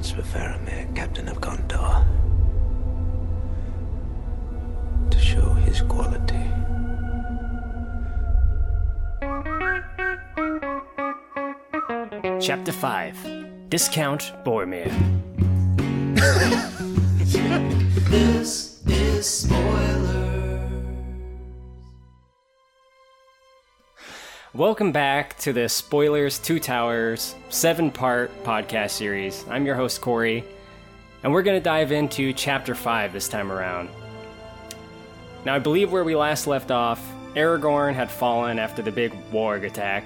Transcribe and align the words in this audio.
chance 0.00 0.10
for 0.12 0.22
Faramir, 0.22 0.94
Captain 0.94 1.28
of 1.28 1.40
Gondor, 1.40 2.04
to 5.10 5.18
show 5.18 5.52
his 5.64 5.82
quality. 5.82 6.36
Chapter 12.40 12.72
5 12.72 13.68
Discount 13.68 14.32
Boromir. 14.44 14.90
This 18.10 18.82
is 18.86 19.26
spoiler. 19.26 19.89
Welcome 24.60 24.92
back 24.92 25.38
to 25.38 25.54
the 25.54 25.70
Spoilers 25.70 26.38
Two 26.38 26.60
Towers 26.60 27.34
seven 27.48 27.90
part 27.90 28.44
podcast 28.44 28.90
series. 28.90 29.42
I'm 29.48 29.64
your 29.64 29.74
host, 29.74 30.02
Corey, 30.02 30.44
and 31.22 31.32
we're 31.32 31.40
going 31.40 31.58
to 31.58 31.64
dive 31.64 31.92
into 31.92 32.34
Chapter 32.34 32.74
5 32.74 33.14
this 33.14 33.26
time 33.26 33.50
around. 33.50 33.88
Now, 35.46 35.54
I 35.54 35.60
believe 35.60 35.90
where 35.90 36.04
we 36.04 36.14
last 36.14 36.46
left 36.46 36.70
off, 36.70 37.02
Aragorn 37.36 37.94
had 37.94 38.10
fallen 38.10 38.58
after 38.58 38.82
the 38.82 38.92
big 38.92 39.14
warg 39.32 39.64
attack, 39.64 40.04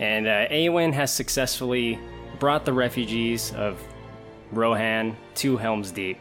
and 0.00 0.26
uh, 0.26 0.92
has 0.92 1.14
successfully 1.14 2.00
brought 2.40 2.64
the 2.64 2.72
refugees 2.72 3.54
of 3.54 3.80
Rohan 4.50 5.16
to 5.36 5.56
Helm's 5.56 5.92
Deep. 5.92 6.18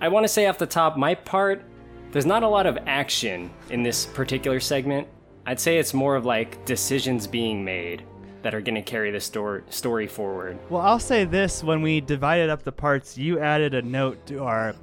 I 0.00 0.08
want 0.08 0.24
to 0.24 0.28
say 0.28 0.48
off 0.48 0.58
the 0.58 0.66
top, 0.66 0.96
my 0.96 1.14
part, 1.14 1.64
there's 2.10 2.26
not 2.26 2.42
a 2.42 2.48
lot 2.48 2.66
of 2.66 2.76
action 2.88 3.52
in 3.70 3.84
this 3.84 4.04
particular 4.04 4.58
segment. 4.58 5.06
I'd 5.46 5.60
say 5.60 5.78
it's 5.78 5.94
more 5.94 6.16
of 6.16 6.24
like 6.24 6.64
decisions 6.64 7.26
being 7.26 7.64
made 7.64 8.04
that 8.42 8.54
are 8.54 8.60
going 8.60 8.74
to 8.74 8.82
carry 8.82 9.10
the 9.10 9.20
stor- 9.20 9.64
story 9.70 10.06
forward. 10.06 10.58
Well, 10.70 10.82
I'll 10.82 10.98
say 10.98 11.24
this 11.24 11.64
when 11.64 11.82
we 11.82 12.00
divided 12.00 12.50
up 12.50 12.62
the 12.62 12.72
parts, 12.72 13.16
you 13.16 13.38
added 13.40 13.74
a 13.74 13.82
note 13.82 14.24
to 14.26 14.42
our 14.44 14.74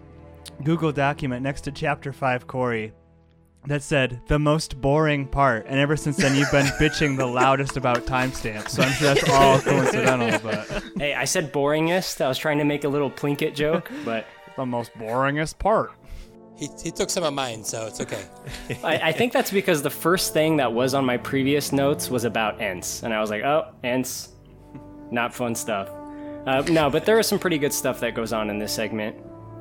Google 0.64 0.92
document 0.92 1.44
next 1.44 1.62
to 1.62 1.72
chapter 1.72 2.12
5, 2.14 2.48
Corey, 2.48 2.94
that 3.66 3.82
said, 3.82 4.22
the 4.28 4.40
most 4.40 4.80
boring 4.82 5.26
part. 5.28 5.66
And 5.68 5.80
ever 5.80 5.96
since 5.96 6.18
then, 6.18 6.36
you've 6.36 6.52
been 6.52 6.66
bitching 6.80 7.18
the 7.18 7.26
loudest 7.26 7.78
about 7.78 8.06
timestamps. 8.06 8.70
So 8.70 8.84
I'm 8.84 8.92
sure 8.94 9.14
that's 9.14 9.30
all 9.30 9.59
coincidental, 9.62 10.40
but 10.44 10.84
Hey, 10.98 11.14
I 11.14 11.24
said 11.26 11.54
boringest. 11.54 12.20
I 12.20 12.28
was 12.28 12.38
trying 12.38 12.58
to 12.58 12.66
make 12.66 12.84
a 12.84 12.90
little 12.90 13.09
Plinkett 13.09 13.56
joke, 13.56 13.90
but 14.04 14.26
the 14.58 14.66
most 14.66 14.94
boringest 14.96 15.59
part. 15.59 15.92
He, 16.56 16.70
he 16.82 16.92
took 16.92 17.09
some 17.09 17.23
of 17.23 17.34
mine, 17.34 17.64
so 17.64 17.88
it's 17.88 18.00
okay. 18.00 18.23
I, 18.84 19.09
I 19.09 19.12
think 19.12 19.34
that's 19.34 19.52
because 19.52 19.82
the 19.82 19.90
first 19.90 20.34
thing 20.34 20.58
that 20.58 20.72
was 20.72 20.94
on 20.94 21.04
my 21.04 21.18
previous 21.18 21.72
notes 21.72 22.09
was 22.09 22.26
about 22.26 22.62
Ents. 22.62 23.04
And 23.04 23.14
I 23.14 23.20
was 23.20 23.30
like, 23.30 23.44
oh, 23.44 23.72
Ents, 23.84 24.30
not 25.12 25.34
fun 25.34 25.56
stuff. 25.56 25.90
Uh, 26.46 26.62
no, 26.70 26.90
but 26.90 27.06
there 27.06 27.20
is 27.20 27.28
some 27.28 27.40
pretty 27.40 27.58
good 27.58 27.74
stuff 27.74 28.00
that 28.02 28.14
goes 28.14 28.34
on 28.34 28.50
in 28.50 28.59
this 28.59 28.74
segment. 28.74 29.16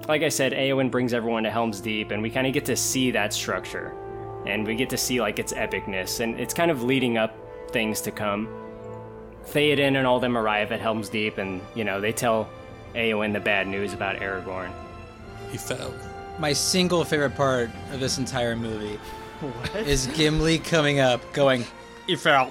Like 0.09 0.23
I 0.23 0.29
said, 0.29 0.53
Eowyn 0.53 0.91
brings 0.91 1.15
everyone 1.15 1.45
to 1.45 1.51
Helm's 1.51 1.81
Deep, 1.81 2.11
and 2.11 2.20
we 2.20 2.29
kind 2.29 2.47
of 2.47 2.53
get 2.53 2.65
to 2.67 2.77
see 2.77 3.13
that 3.13 3.33
structure. 3.33 3.95
And 4.47 4.67
we 4.67 4.75
get 4.75 4.91
to 4.91 4.97
see, 4.97 5.20
like, 5.20 5.39
its 5.39 5.53
epicness, 5.53 6.20
and 6.20 6.39
it's 6.41 6.53
kind 6.53 6.70
of 6.70 6.83
leading 6.83 7.17
up 7.17 7.37
things 7.70 8.01
to 8.03 8.11
come. 8.11 8.48
Theoden 9.47 9.97
and 9.97 10.07
all 10.07 10.19
them 10.19 10.37
arrive 10.37 10.73
at 10.73 10.81
Helm's 10.81 11.09
Deep, 11.09 11.39
and, 11.39 11.61
you 11.77 11.85
know, 11.85 12.01
they 12.01 12.13
tell 12.13 12.51
Eowyn 12.95 13.33
the 13.33 13.41
bad 13.41 13.69
news 13.69 13.93
about 13.93 14.17
Aragorn. 14.17 14.73
He 15.53 15.59
fell. 15.59 15.95
My 16.43 16.53
single 16.53 17.05
favorite 17.05 17.37
part 17.37 17.71
of 17.93 18.01
this 18.01 18.19
entire 18.19 18.57
movie 18.57 18.98
is 19.77 20.09
Gimli 20.09 20.59
coming 20.59 20.98
up 20.98 21.21
going, 21.33 21.65
You 22.09 22.17
fell. 22.17 22.51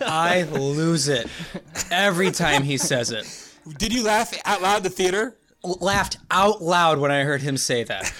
I 0.00 0.46
lose 0.50 1.08
it 1.08 1.26
every 1.90 2.30
time 2.30 2.62
he 2.62 2.78
says 2.78 3.10
it. 3.10 3.26
Did 3.76 3.92
you 3.92 4.02
laugh 4.04 4.32
out 4.46 4.62
loud 4.62 4.78
in 4.78 4.82
the 4.84 4.88
theater? 4.88 5.36
Laughed 5.64 6.16
out 6.30 6.62
loud 6.62 6.98
when 6.98 7.10
I 7.10 7.24
heard 7.24 7.42
him 7.42 7.58
say 7.58 7.84
that. 7.84 8.10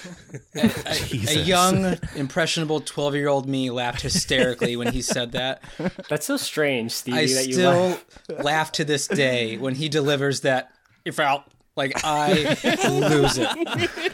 A, 0.55 0.65
a- 0.85 1.35
a 1.39 1.43
young, 1.43 1.97
impressionable 2.15 2.79
12 2.81 3.15
year 3.15 3.27
old 3.27 3.49
me 3.49 3.71
laughed 3.71 4.01
hysterically 4.03 4.75
when 4.75 4.93
he 4.93 5.01
said 5.01 5.31
that. 5.31 5.63
That's 6.09 6.27
so 6.27 6.37
strange, 6.37 6.91
Stevie, 6.91 7.17
I 7.17 7.25
that 7.33 7.47
you 7.47 7.53
still 7.53 7.71
laugh. 7.73 8.05
laugh 8.43 8.71
to 8.73 8.85
this 8.85 9.07
day 9.07 9.57
when 9.57 9.73
he 9.73 9.89
delivers 9.89 10.41
that, 10.41 10.71
You 11.05 11.11
fell. 11.11 11.45
Like, 11.75 11.93
I 12.03 12.55
lose 12.87 13.37
it. 13.39 13.49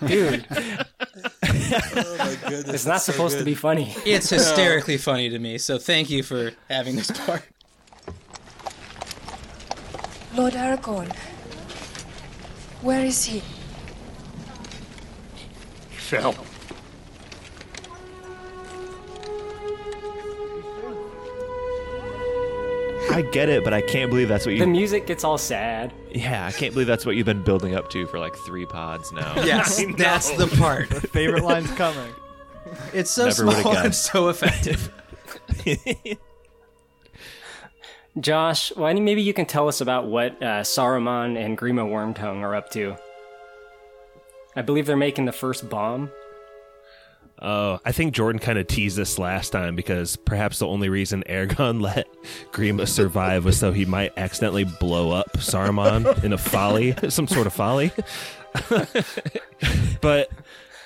Dude, 0.08 0.46
Oh 0.52 2.16
my 2.18 2.38
goodness. 2.50 2.74
it's 2.74 2.86
not 2.86 3.02
supposed 3.02 3.38
to 3.38 3.44
be 3.44 3.54
funny. 3.54 3.94
It's 4.06 4.30
hysterically 4.30 4.98
funny 4.98 5.30
to 5.30 5.40
me, 5.40 5.58
so 5.58 5.78
thank 5.78 6.10
you 6.10 6.24
for 6.24 6.52
having 6.70 6.96
this 6.96 7.12
part. 7.12 7.44
Lord 10.36 10.54
Aragorn. 10.54 11.14
Where 12.82 13.04
is 13.04 13.26
he? 13.26 13.42
Fell. 15.98 16.34
I 23.20 23.32
get 23.32 23.50
it, 23.50 23.66
but 23.66 23.74
I 23.74 23.82
can't 23.82 24.10
believe 24.10 24.30
that's 24.30 24.46
what 24.46 24.54
you. 24.56 24.60
The 24.62 24.68
music 24.68 25.06
gets 25.06 25.26
all 25.26 25.38
sad. 25.38 25.94
Yeah, 26.12 26.46
I 26.46 26.52
can't 26.54 26.72
believe 26.74 26.88
that's 26.88 27.06
what 27.06 27.18
you've 27.18 27.26
been 27.26 27.44
building 27.44 27.76
up 27.76 27.90
to 27.90 28.08
for 28.08 28.18
like 28.18 28.34
three 28.46 28.66
pods 28.66 29.12
now. 29.12 29.34
Yes, 29.44 29.84
that's 29.98 30.30
the 30.38 30.48
part. 30.58 30.88
Favorite 31.12 31.44
line's 31.44 31.70
coming. 31.72 32.14
It's 32.94 33.12
so 33.12 33.26
Never 33.26 33.52
small 33.52 33.76
and 33.78 33.94
so 33.94 34.30
effective. 34.30 34.90
Josh, 38.20 38.72
why 38.76 38.94
don't- 38.94 39.04
maybe 39.04 39.22
you 39.22 39.34
can 39.34 39.46
tell 39.46 39.68
us 39.68 39.82
about 39.82 40.08
what 40.08 40.42
uh, 40.42 40.62
Saruman 40.62 41.38
and 41.38 41.58
Grima 41.58 41.86
Wormtongue 41.88 42.42
are 42.42 42.56
up 42.56 42.70
to. 42.72 42.96
I 44.56 44.62
believe 44.62 44.86
they're 44.86 44.98
making 44.98 45.26
the 45.26 45.32
first 45.32 45.70
bomb. 45.70 46.10
Oh, 47.42 47.80
I 47.86 47.92
think 47.92 48.14
Jordan 48.14 48.40
kind 48.40 48.60
of 48.60 48.68
teased 48.68 48.98
this 48.98 49.18
last 49.18 49.52
time 49.52 49.76
because 49.76 50.18
perhaps 50.18 50.60
the 50.60 50.68
only 50.68 50.90
reason 50.90 51.24
Aragorn 51.30 51.82
let 51.82 52.08
Grima 52.52 52.88
survive 52.88 53.46
was 53.46 53.58
so 53.58 53.72
he 53.72 53.86
might 53.86 54.12
accidentally 54.18 54.66
blow 54.66 55.12
up 55.12 55.32
Saruman 55.34 56.24
in 56.24 56.34
a 56.34 56.38
folly, 56.38 56.96
some 57.10 57.28
sort 57.28 57.48
of 57.48 57.54
folly. 57.54 57.92
but 60.02 60.30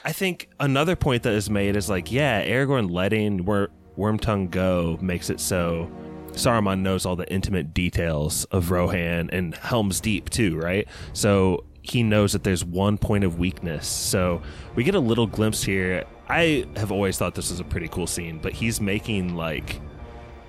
I 0.05 0.11
think 0.11 0.49
another 0.59 0.95
point 0.95 1.23
that 1.23 1.33
is 1.33 1.49
made 1.49 1.75
is 1.75 1.89
like, 1.89 2.11
yeah, 2.11 2.45
Aragorn 2.45 2.91
letting 2.91 3.45
Wor- 3.45 3.71
Wormtongue 3.97 4.51
go 4.51 4.97
makes 5.01 5.29
it 5.29 5.39
so 5.39 5.89
Saruman 6.33 6.81
knows 6.81 7.05
all 7.05 7.15
the 7.15 7.31
intimate 7.31 7.73
details 7.73 8.45
of 8.45 8.71
Rohan 8.71 9.29
and 9.31 9.55
Helm's 9.55 10.01
Deep 10.01 10.29
too, 10.29 10.57
right? 10.57 10.87
So 11.13 11.63
he 11.83 12.01
knows 12.01 12.31
that 12.31 12.43
there's 12.43 12.63
one 12.63 12.97
point 12.97 13.25
of 13.25 13.37
weakness. 13.37 13.85
So 13.85 14.41
we 14.73 14.83
get 14.83 14.95
a 14.95 14.99
little 14.99 15.27
glimpse 15.27 15.63
here. 15.63 16.05
I 16.29 16.65
have 16.77 16.91
always 16.91 17.17
thought 17.17 17.35
this 17.35 17.51
was 17.51 17.59
a 17.59 17.65
pretty 17.65 17.89
cool 17.89 18.07
scene, 18.07 18.39
but 18.41 18.53
he's 18.53 18.79
making 18.79 19.35
like 19.35 19.81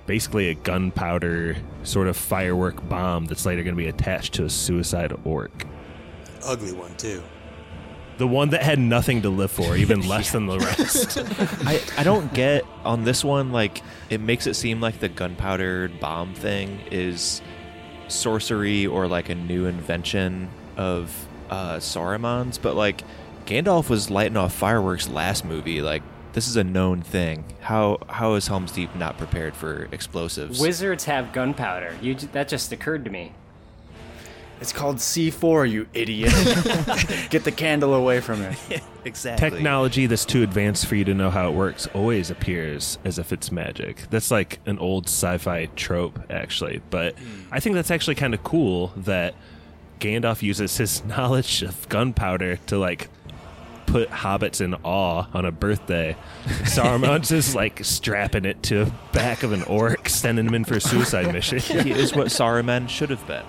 basically 0.05 0.49
a 0.49 0.55
gunpowder 0.55 1.57
sort 1.83 2.07
of 2.07 2.15
firework 2.15 2.87
bomb 2.87 3.25
that's 3.25 3.45
later 3.45 3.63
going 3.63 3.75
to 3.75 3.81
be 3.81 3.89
attached 3.89 4.33
to 4.35 4.45
a 4.45 4.49
suicide 4.49 5.13
orc. 5.25 5.65
Ugly 6.45 6.71
one, 6.73 6.95
too. 6.95 7.21
The 8.17 8.27
one 8.27 8.49
that 8.51 8.63
had 8.63 8.79
nothing 8.79 9.23
to 9.23 9.29
live 9.29 9.51
for, 9.51 9.75
even 9.75 10.07
less 10.07 10.31
than 10.31 10.45
the 10.45 10.59
rest. 10.59 11.17
I, 11.65 11.81
I 11.97 12.03
don't 12.03 12.33
get 12.33 12.63
on 12.85 13.03
this 13.03 13.25
one, 13.25 13.51
like, 13.51 13.81
it 14.09 14.21
makes 14.21 14.47
it 14.47 14.53
seem 14.53 14.79
like 14.79 14.99
the 14.99 15.09
gunpowder 15.09 15.91
bomb 15.99 16.33
thing 16.33 16.79
is 16.91 17.41
sorcery 18.07 18.85
or 18.85 19.07
like 19.07 19.29
a 19.29 19.35
new 19.35 19.65
invention 19.65 20.49
of 20.77 21.27
uh, 21.49 21.77
Saruman's, 21.77 22.57
but 22.57 22.75
like, 22.75 23.01
Gandalf 23.45 23.89
was 23.89 24.09
lighting 24.09 24.37
off 24.37 24.53
fireworks 24.53 25.07
last 25.07 25.45
movie. 25.45 25.81
Like, 25.81 26.03
this 26.33 26.47
is 26.47 26.57
a 26.57 26.63
known 26.63 27.01
thing. 27.01 27.45
How 27.61 27.99
how 28.09 28.33
is 28.33 28.47
Helm's 28.47 28.71
Deep 28.71 28.93
not 28.95 29.17
prepared 29.17 29.55
for 29.55 29.87
explosives? 29.91 30.59
Wizards 30.59 31.05
have 31.05 31.31
gunpowder. 31.31 31.95
You 32.01 32.15
that 32.15 32.49
just 32.49 32.71
occurred 32.71 33.05
to 33.05 33.11
me. 33.11 33.33
It's 34.61 34.71
called 34.71 34.97
C4, 34.97 35.69
you 35.69 35.87
idiot. 35.93 36.31
Get 37.29 37.43
the 37.43 37.51
candle 37.51 37.93
away 37.93 38.21
from 38.21 38.41
it. 38.41 38.57
exactly. 39.05 39.49
Technology 39.49 40.07
that's 40.07 40.23
too 40.23 40.43
advanced 40.43 40.87
for 40.87 40.95
you 40.95 41.03
to 41.05 41.13
know 41.13 41.29
how 41.29 41.49
it 41.49 41.53
works 41.53 41.87
always 41.93 42.31
appears 42.31 42.97
as 43.03 43.19
if 43.19 43.33
it's 43.33 43.51
magic. 43.51 44.03
That's 44.09 44.31
like 44.31 44.59
an 44.65 44.79
old 44.79 45.07
sci 45.07 45.37
fi 45.39 45.65
trope, 45.75 46.19
actually. 46.29 46.81
But 46.89 47.15
I 47.51 47.59
think 47.59 47.75
that's 47.75 47.91
actually 47.91 48.15
kind 48.15 48.33
of 48.33 48.43
cool 48.43 48.93
that 48.97 49.35
Gandalf 49.99 50.41
uses 50.41 50.77
his 50.77 51.03
knowledge 51.05 51.63
of 51.63 51.87
gunpowder 51.89 52.57
to 52.67 52.77
like 52.77 53.09
put 53.85 54.09
hobbits 54.09 54.61
in 54.61 54.73
awe 54.83 55.27
on 55.33 55.45
a 55.45 55.51
birthday. 55.51 56.15
Saruman's 56.63 57.29
just 57.29 57.55
like 57.55 57.83
strapping 57.83 58.45
it 58.45 58.61
to 58.63 58.85
the 58.85 58.91
back 59.13 59.43
of 59.43 59.51
an 59.51 59.63
orc, 59.63 60.09
sending 60.09 60.45
him 60.45 60.53
in 60.53 60.65
for 60.65 60.75
a 60.75 60.81
suicide 60.81 61.31
mission. 61.31 61.59
he 61.83 61.91
is 61.91 62.13
what 62.13 62.27
Saruman 62.27 62.89
should 62.89 63.09
have 63.09 63.25
been. 63.27 63.45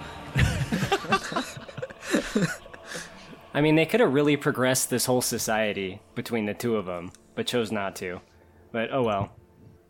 I 3.54 3.62
mean, 3.62 3.74
they 3.74 3.86
could 3.86 4.00
have 4.00 4.12
really 4.12 4.36
progressed 4.36 4.90
this 4.90 5.06
whole 5.06 5.22
society 5.22 6.02
between 6.14 6.44
the 6.44 6.52
two 6.52 6.76
of 6.76 6.84
them, 6.84 7.10
but 7.34 7.46
chose 7.46 7.72
not 7.72 7.96
to. 7.96 8.20
But 8.70 8.90
oh 8.92 9.02
well. 9.02 9.32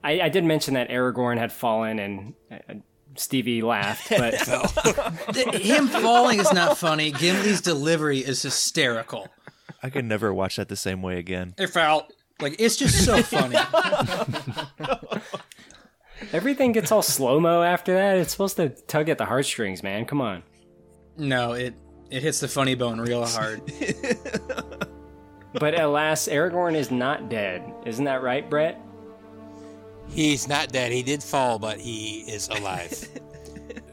I, 0.04 0.20
I 0.20 0.28
did 0.28 0.44
mention 0.44 0.74
that 0.74 0.88
Aragorn 0.88 1.36
had 1.36 1.50
fallen 1.50 1.98
and 1.98 2.34
uh, 2.50 2.74
Stevie 3.20 3.62
laughed, 3.62 4.08
but 4.10 4.34
Him 5.54 5.88
falling 5.88 6.40
is 6.40 6.52
not 6.52 6.78
funny. 6.78 7.12
Gimli's 7.12 7.60
delivery 7.60 8.18
is 8.18 8.42
hysterical. 8.42 9.28
I 9.82 9.90
could 9.90 10.04
never 10.04 10.32
watch 10.32 10.56
that 10.56 10.68
the 10.68 10.76
same 10.76 11.02
way 11.02 11.18
again. 11.18 11.54
It 11.58 11.68
felt 11.68 12.12
like 12.40 12.56
it's 12.58 12.76
just 12.76 13.04
so 13.04 13.22
funny. 13.22 13.56
everything 16.32 16.72
gets 16.72 16.90
all 16.92 17.02
slow 17.02 17.40
mo 17.40 17.62
after 17.62 17.94
that. 17.94 18.18
It's 18.18 18.32
supposed 18.32 18.56
to 18.56 18.68
tug 18.70 19.08
at 19.08 19.18
the 19.18 19.26
heartstrings, 19.26 19.82
man. 19.82 20.04
Come 20.04 20.20
on. 20.20 20.42
No, 21.16 21.52
it 21.52 21.74
it 22.10 22.22
hits 22.22 22.40
the 22.40 22.48
funny 22.48 22.74
bone 22.74 23.00
real 23.00 23.26
hard. 23.26 23.62
But 25.58 25.78
alas, 25.80 26.28
Aragorn 26.28 26.74
is 26.74 26.90
not 26.90 27.30
dead. 27.30 27.62
Isn't 27.86 28.04
that 28.04 28.22
right, 28.22 28.48
Brett? 28.48 28.78
He's 30.08 30.48
not 30.48 30.72
dead. 30.72 30.92
He 30.92 31.02
did 31.02 31.22
fall, 31.22 31.58
but 31.58 31.78
he 31.78 32.20
is 32.20 32.48
alive. 32.52 33.08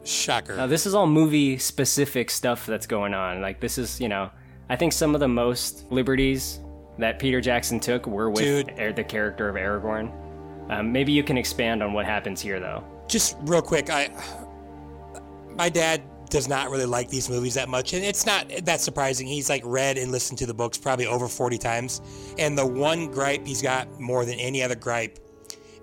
Shocker. 0.04 0.56
Now, 0.56 0.68
this 0.68 0.86
is 0.86 0.94
all 0.94 1.07
movie 1.07 1.57
specific 1.57 2.30
stuff 2.30 2.65
that's 2.65 2.88
going 2.88 3.13
on. 3.13 3.42
Like, 3.42 3.60
this 3.60 3.77
is, 3.77 4.00
you 4.00 4.10
know, 4.10 4.30
I 4.69 4.75
think 4.75 4.94
some 4.94 5.13
of 5.15 5.19
the 5.21 5.27
most 5.27 5.92
liberties 5.92 6.60
that 6.98 7.19
Peter 7.19 7.42
Jackson 7.42 7.80
took 7.80 8.06
were 8.06 8.30
with 8.30 8.44
Dude. 8.44 8.95
The 8.95 9.04
character 9.04 9.50
of 9.50 9.56
Aragorn. 9.56 10.12
Um, 10.69 10.92
maybe 10.92 11.12
you 11.12 11.24
can 11.24 11.38
expand 11.38 11.81
on 11.83 11.94
what 11.94 12.06
happens 12.06 12.42
here, 12.42 12.59
though. 12.59 12.83
just 13.07 13.38
real 13.42 13.62
quick, 13.62 13.89
I 13.89 14.09
my 15.56 15.69
dad 15.69 16.01
does 16.30 16.48
not 16.48 16.69
really 16.69 16.86
like 16.86 17.09
these 17.09 17.30
movies 17.30 17.54
that 17.56 17.69
much, 17.69 17.94
and 17.94 18.04
it's 18.04 18.25
not 18.25 18.50
that 18.63 18.80
surprising. 18.81 19.27
He's 19.27 19.50
like 19.50 19.62
read 19.66 19.98
and 19.98 20.12
listened 20.12 20.39
to 20.39 20.45
the 20.45 20.54
books 20.54 20.77
probably 20.77 21.06
over 21.06 21.27
forty 21.27 21.57
times, 21.57 22.01
and 22.38 22.57
the 22.57 22.66
one 22.66 23.12
gripe 23.12 23.45
he's 23.45 23.62
got 23.62 24.00
more 24.00 24.25
than 24.25 24.36
any 24.39 24.63
other 24.63 24.75
gripe 24.75 25.19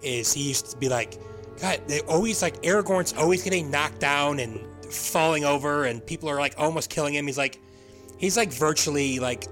is 0.02 0.32
he 0.32 0.49
used 0.49 0.70
to 0.70 0.76
be 0.76 0.88
like, 0.88 1.19
God, 1.61 1.81
they 1.87 2.00
always 2.02 2.43
like 2.43 2.61
Aragorn's 2.62 3.12
always 3.14 3.43
getting 3.43 3.70
knocked 3.70 4.00
down 4.00 4.41
and 4.41 4.61
falling 4.93 5.44
over, 5.44 5.85
and 5.85 6.05
people 6.05 6.29
are 6.29 6.38
like 6.38 6.55
almost 6.58 6.91
killing 6.91 7.14
him. 7.14 7.26
He's 7.26 7.38
like, 7.38 7.58
he's 8.19 8.37
like 8.37 8.52
virtually 8.52 9.19
like 9.19 9.47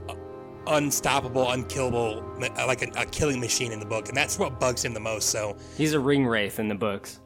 unstoppable, 0.67 1.51
unkillable, 1.51 2.23
like 2.39 2.83
a, 2.83 3.01
a 3.01 3.07
killing 3.07 3.41
machine 3.41 3.73
in 3.73 3.81
the 3.81 3.87
book, 3.87 4.09
and 4.09 4.17
that's 4.17 4.39
what 4.39 4.61
bugs 4.61 4.85
him 4.85 4.95
the 4.95 5.01
most. 5.01 5.31
So 5.31 5.57
He's 5.77 5.93
a 5.95 6.01
ring 6.01 6.27
wraith 6.27 6.59
in 6.59 6.69
the 6.69 6.75
books. 6.75 7.21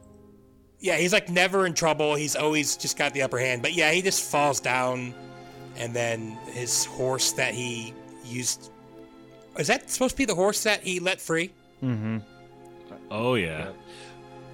yeah, 0.79 0.97
he's 0.97 1.13
like 1.13 1.29
never 1.29 1.65
in 1.65 1.73
trouble. 1.73 2.15
He's 2.15 2.35
always 2.35 2.75
just 2.77 2.97
got 2.97 3.13
the 3.13 3.21
upper 3.21 3.37
hand. 3.39 3.61
But 3.61 3.73
yeah, 3.73 3.91
he 3.91 4.01
just 4.01 4.29
falls 4.29 4.59
down, 4.59 5.13
and 5.77 5.93
then 5.95 6.37
his 6.51 6.85
horse 6.85 7.31
that 7.33 7.53
he 7.53 7.93
used. 8.25 8.69
Is 9.57 9.67
that 9.67 9.89
supposed 9.89 10.15
to 10.15 10.17
be 10.17 10.25
the 10.25 10.35
horse 10.35 10.63
that 10.63 10.81
he 10.81 10.99
let 10.99 11.21
free? 11.21 11.51
Mm-hmm. 11.83 12.17
Oh 13.13 13.35
yeah. 13.35 13.69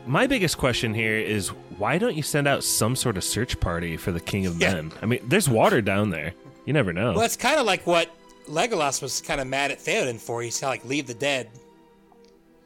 My 0.06 0.28
biggest 0.28 0.58
question 0.58 0.94
here 0.94 1.16
is 1.18 1.48
why 1.78 1.98
don't 1.98 2.16
you 2.16 2.24
send 2.24 2.48
out 2.48 2.64
some 2.64 2.96
sort 2.96 3.16
of 3.16 3.24
search 3.24 3.60
party 3.60 3.96
for 3.96 4.12
the 4.12 4.20
King 4.20 4.46
of 4.46 4.60
Yeah. 4.60 4.74
Men? 4.74 4.92
I 5.02 5.06
mean, 5.06 5.22
there's 5.28 5.48
water 5.50 5.82
down 5.82 6.10
there. 6.10 6.34
You 6.66 6.74
never 6.74 6.92
know. 6.92 7.14
Well, 7.14 7.22
it's 7.22 7.38
kind 7.38 7.60
of 7.60 7.66
like 7.66 7.88
what 7.88 8.10
Legolas 8.48 9.02
was 9.02 9.22
kind 9.22 9.40
of 9.40 9.48
mad 9.48 9.72
at 9.72 9.80
Theoden 9.80 10.20
for. 10.20 10.42
He's 10.42 10.60
kind 10.60 10.76
of 10.76 10.84
like 10.84 10.90
leave 10.90 11.08
the 11.08 11.14
dead, 11.14 11.50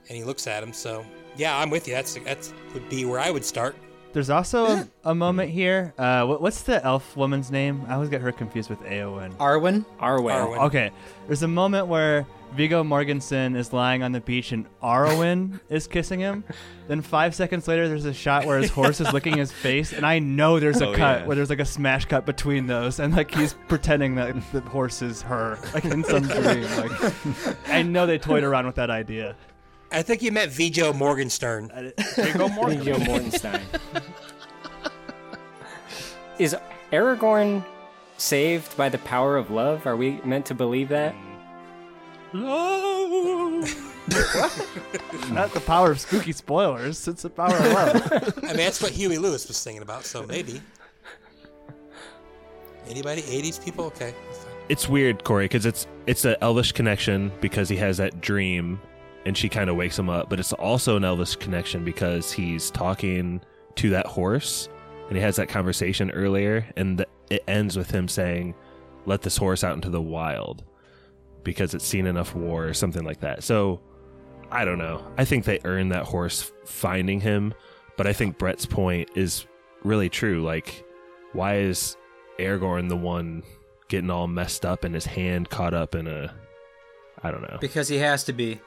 and 0.09 0.17
he 0.17 0.23
looks 0.23 0.47
at 0.47 0.63
him. 0.63 0.73
So 0.73 1.05
yeah, 1.37 1.57
I'm 1.57 1.69
with 1.69 1.87
you. 1.87 1.93
That's 1.93 2.15
that's 2.15 2.53
would 2.73 2.89
be 2.89 3.05
where 3.05 3.19
I 3.19 3.29
would 3.29 3.45
start. 3.45 3.75
There's 4.13 4.29
also 4.29 4.65
a, 4.65 4.87
a 5.05 5.15
moment 5.15 5.49
here. 5.51 5.93
Uh, 5.97 6.25
what, 6.25 6.41
what's 6.41 6.61
the 6.63 6.83
elf 6.83 7.15
woman's 7.17 7.51
name? 7.51 7.83
I 7.87 7.95
always 7.95 8.09
get 8.09 8.21
her 8.21 8.31
confused 8.31 8.69
with 8.69 8.79
Eowyn. 8.81 9.35
Arwen, 9.37 9.85
Arwen. 9.99 10.31
Arwen. 10.31 10.59
Okay, 10.67 10.91
there's 11.27 11.43
a 11.43 11.47
moment 11.47 11.87
where 11.87 12.25
Viggo 12.55 12.83
Mortensen 12.83 13.55
is 13.55 13.73
lying 13.73 14.03
on 14.03 14.11
the 14.11 14.21
beach 14.21 14.51
and 14.51 14.65
Arwen 14.81 15.59
is 15.69 15.87
kissing 15.87 16.19
him. 16.19 16.43
Then 16.85 17.01
five 17.01 17.33
seconds 17.33 17.65
later, 17.69 17.87
there's 17.87 18.03
a 18.03 18.13
shot 18.13 18.45
where 18.45 18.59
his 18.59 18.69
horse 18.69 18.99
is 18.99 19.13
licking 19.13 19.37
his 19.37 19.53
face, 19.53 19.93
and 19.93 20.05
I 20.05 20.19
know 20.19 20.59
there's 20.59 20.81
a 20.81 20.87
Oh, 20.89 20.93
cut 20.93 21.21
yeah. 21.21 21.25
where 21.25 21.33
there's 21.37 21.49
like 21.49 21.61
a 21.61 21.65
smash 21.65 22.03
cut 22.03 22.25
between 22.25 22.67
those, 22.67 22.99
and 22.99 23.15
like 23.15 23.33
he's 23.33 23.55
pretending 23.69 24.15
that 24.15 24.35
the 24.51 24.59
horse 24.59 25.01
is 25.01 25.21
her, 25.21 25.57
like 25.73 25.85
in 25.85 26.03
some 26.03 26.23
dream. 26.27 26.63
Like 26.75 26.91
I 27.69 27.83
know 27.83 28.05
they 28.05 28.17
toyed 28.17 28.43
around 28.43 28.65
with 28.65 28.75
that 28.75 28.89
idea. 28.89 29.37
I 29.93 30.01
think 30.01 30.21
you 30.21 30.33
meant 30.33 30.51
Viggo 30.51 30.91
Morgenstern. 30.91 31.69
Viggo 32.17 32.49
Mortensen. 32.49 33.61
Joe 33.93 34.01
Is 36.37 36.55
Aragorn 36.91 37.63
saved 38.17 38.75
by 38.75 38.89
the 38.89 38.97
power 38.99 39.37
of 39.37 39.51
love? 39.51 39.87
Are 39.87 39.95
we 39.95 40.19
meant 40.25 40.45
to 40.47 40.53
believe 40.53 40.89
that? 40.89 41.15
Not 42.33 43.67
the 45.53 45.61
power 45.65 45.91
of 45.91 45.99
spooky 45.99 46.31
spoilers. 46.31 47.07
It's 47.07 47.23
the 47.23 47.29
power 47.29 47.55
of 47.55 47.65
love. 47.65 48.33
I 48.43 48.47
mean, 48.47 48.57
that's 48.57 48.81
what 48.81 48.91
Huey 48.91 49.17
Lewis 49.17 49.47
was 49.47 49.57
singing 49.57 49.81
about. 49.81 50.05
So 50.05 50.23
maybe. 50.23 50.61
Anybody? 52.87 53.21
80s 53.21 53.63
people? 53.63 53.85
Okay. 53.85 54.13
it's 54.69 54.89
weird, 54.89 55.23
Corey, 55.23 55.45
because 55.45 55.65
it's 55.65 55.87
it's 56.05 56.25
an 56.25 56.35
Elvish 56.41 56.73
connection 56.73 57.31
because 57.39 57.69
he 57.69 57.77
has 57.77 57.97
that 57.97 58.19
dream, 58.19 58.79
and 59.25 59.37
she 59.37 59.47
kind 59.47 59.69
of 59.69 59.77
wakes 59.77 59.97
him 59.97 60.09
up. 60.09 60.29
But 60.29 60.39
it's 60.39 60.51
also 60.53 60.97
an 60.97 61.05
Elvish 61.05 61.35
connection 61.37 61.85
because 61.85 62.31
he's 62.31 62.69
talking 62.71 63.41
to 63.75 63.89
that 63.91 64.05
horse, 64.05 64.67
and 65.07 65.15
he 65.15 65.21
has 65.23 65.37
that 65.37 65.47
conversation 65.49 66.11
earlier, 66.11 66.65
and 66.75 66.97
th- 66.97 67.09
it 67.29 67.43
ends 67.47 67.77
with 67.77 67.89
him 67.91 68.07
saying, 68.09 68.53
"Let 69.05 69.21
this 69.21 69.37
horse 69.37 69.63
out 69.63 69.75
into 69.75 69.89
the 69.89 70.01
wild," 70.01 70.63
because 71.43 71.73
it's 71.73 71.85
seen 71.85 72.07
enough 72.07 72.35
war 72.35 72.65
or 72.65 72.73
something 72.73 73.03
like 73.03 73.19
that. 73.21 73.43
So, 73.43 73.79
I 74.51 74.65
don't 74.65 74.77
know. 74.77 75.05
I 75.17 75.25
think 75.25 75.45
they 75.45 75.59
earned 75.65 75.91
that 75.91 76.05
horse 76.05 76.51
finding 76.65 77.19
him, 77.19 77.53
but 77.97 78.07
I 78.07 78.13
think 78.13 78.37
Brett's 78.37 78.65
point 78.65 79.09
is 79.15 79.45
really 79.83 80.09
true. 80.09 80.43
Like, 80.43 80.83
why 81.33 81.57
is 81.59 81.97
Aragorn 82.39 82.89
the 82.89 82.95
one 82.97 83.43
getting 83.87 84.09
all 84.09 84.27
messed 84.27 84.65
up 84.65 84.83
and 84.83 84.93
his 84.95 85.05
hand 85.05 85.49
caught 85.49 85.73
up 85.73 85.93
in 85.95 86.07
a 86.07 86.33
I 87.23 87.31
don't 87.31 87.41
know. 87.41 87.57
because 87.61 87.87
he 87.87 87.97
has 87.97 88.23
to 88.25 88.33
be. 88.33 88.59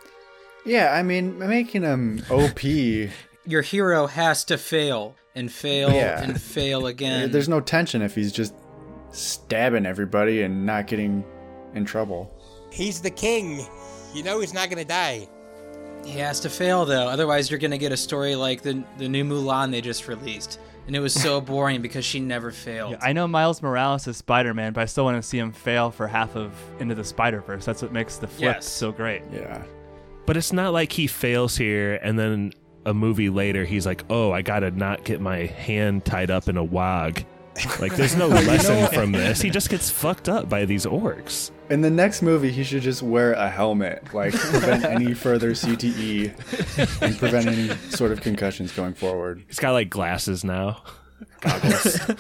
Yeah, 0.64 0.93
I 0.93 1.02
mean, 1.02 1.38
making 1.38 1.82
him 1.82 2.23
OP. 2.31 2.62
Your 3.46 3.62
hero 3.62 4.06
has 4.08 4.44
to 4.46 4.58
fail 4.58 5.14
and 5.37 5.52
fail 5.52 5.90
Yeah. 5.93 6.20
and 6.23 6.40
fail 6.40 6.87
again. 6.88 7.31
There's 7.31 7.49
no 7.49 7.61
tension 7.61 8.02
if 8.02 8.14
he's 8.17 8.32
just 8.32 8.55
stabbing 9.12 9.87
everybody 9.87 10.43
and 10.43 10.67
not 10.67 10.87
getting 10.88 11.25
in 11.75 11.84
trouble. 11.84 12.36
He's 12.76 13.00
the 13.00 13.11
king. 13.11 13.67
You 14.14 14.23
know 14.23 14.40
he's 14.40 14.52
not 14.55 14.69
going 14.69 14.78
to 14.82 14.88
die. 14.88 15.26
He 16.05 16.19
has 16.20 16.38
to 16.40 16.49
fail 16.50 16.84
though, 16.84 17.08
otherwise 17.08 17.50
you're 17.50 17.58
gonna 17.58 17.78
get 17.78 17.90
a 17.90 17.96
story 17.96 18.37
like 18.37 18.62
the 18.62 18.84
the 18.96 19.08
new 19.08 19.25
Mulan 19.25 19.73
they 19.73 19.81
just 19.81 20.06
released, 20.06 20.61
and 20.87 20.95
it 20.95 21.00
was 21.00 21.12
so 21.12 21.40
boring 21.52 21.83
because 21.83 22.04
she 22.04 22.21
never 22.21 22.52
failed. 22.52 22.92
Yeah, 22.92 22.99
I 23.02 23.12
know 23.12 23.26
Miles 23.26 23.61
Morales 23.61 24.06
is 24.06 24.16
Spider 24.18 24.54
Man, 24.54 24.73
but 24.73 24.83
I 24.83 24.85
still 24.85 25.02
want 25.04 25.21
to 25.21 25.28
see 25.28 25.38
him 25.38 25.50
fail 25.50 25.90
for 25.90 26.06
half 26.06 26.37
of 26.37 26.52
Into 26.78 26.95
the 26.95 27.02
Spider 27.02 27.40
Verse. 27.40 27.64
That's 27.64 27.83
what 27.83 27.90
makes 27.92 28.18
the 28.18 28.28
flip 28.28 28.56
Yes. 28.56 28.66
so 28.66 28.92
great. 28.92 29.23
Yeah. 29.33 29.64
But 30.26 30.37
it's 30.37 30.52
not 30.52 30.73
like 30.73 30.92
he 30.92 31.09
fails 31.09 31.56
here 31.56 31.99
and 32.02 32.16
then 32.16 32.52
a 32.85 32.95
movie 32.95 33.28
later 33.30 33.64
he's 33.64 33.85
like, 33.85 34.04
"Oh, 34.09 34.30
I 34.30 34.42
got 34.42 34.61
to 34.61 34.71
not 34.71 35.02
get 35.02 35.21
my 35.21 35.38
hand 35.47 36.04
tied 36.04 36.30
up 36.30 36.49
in 36.49 36.56
a 36.56 36.64
warg." 36.64 37.25
Like 37.81 37.97
there's 37.97 38.17
no 38.17 38.27
lesson 38.29 38.87
from 38.89 39.13
this. 39.13 39.41
He 39.41 39.51
just 39.51 39.71
gets 39.71 39.91
fucked 39.91 40.29
up 40.29 40.49
by 40.49 40.65
these 40.65 40.87
orcs. 40.87 41.51
In 41.71 41.81
the 41.81 41.91
next 41.91 42.23
movie, 42.23 42.53
he 42.53 42.63
should 42.65 42.83
just 42.83 43.03
wear 43.03 43.33
a 43.33 43.49
helmet, 43.49 44.15
like 44.15 44.33
prevent 44.35 44.85
any 44.85 45.15
further 45.15 45.53
CTE 45.53 47.03
and 47.03 47.19
prevent 47.19 47.47
any 47.49 47.69
sort 47.91 48.13
of 48.13 48.21
concussions 48.21 48.73
going 48.73 48.95
forward. 48.95 49.45
He's 49.47 49.59
got 49.59 49.73
like 49.73 49.91
glasses 49.91 50.45
now. 50.45 50.83
Goggles. 51.41 52.01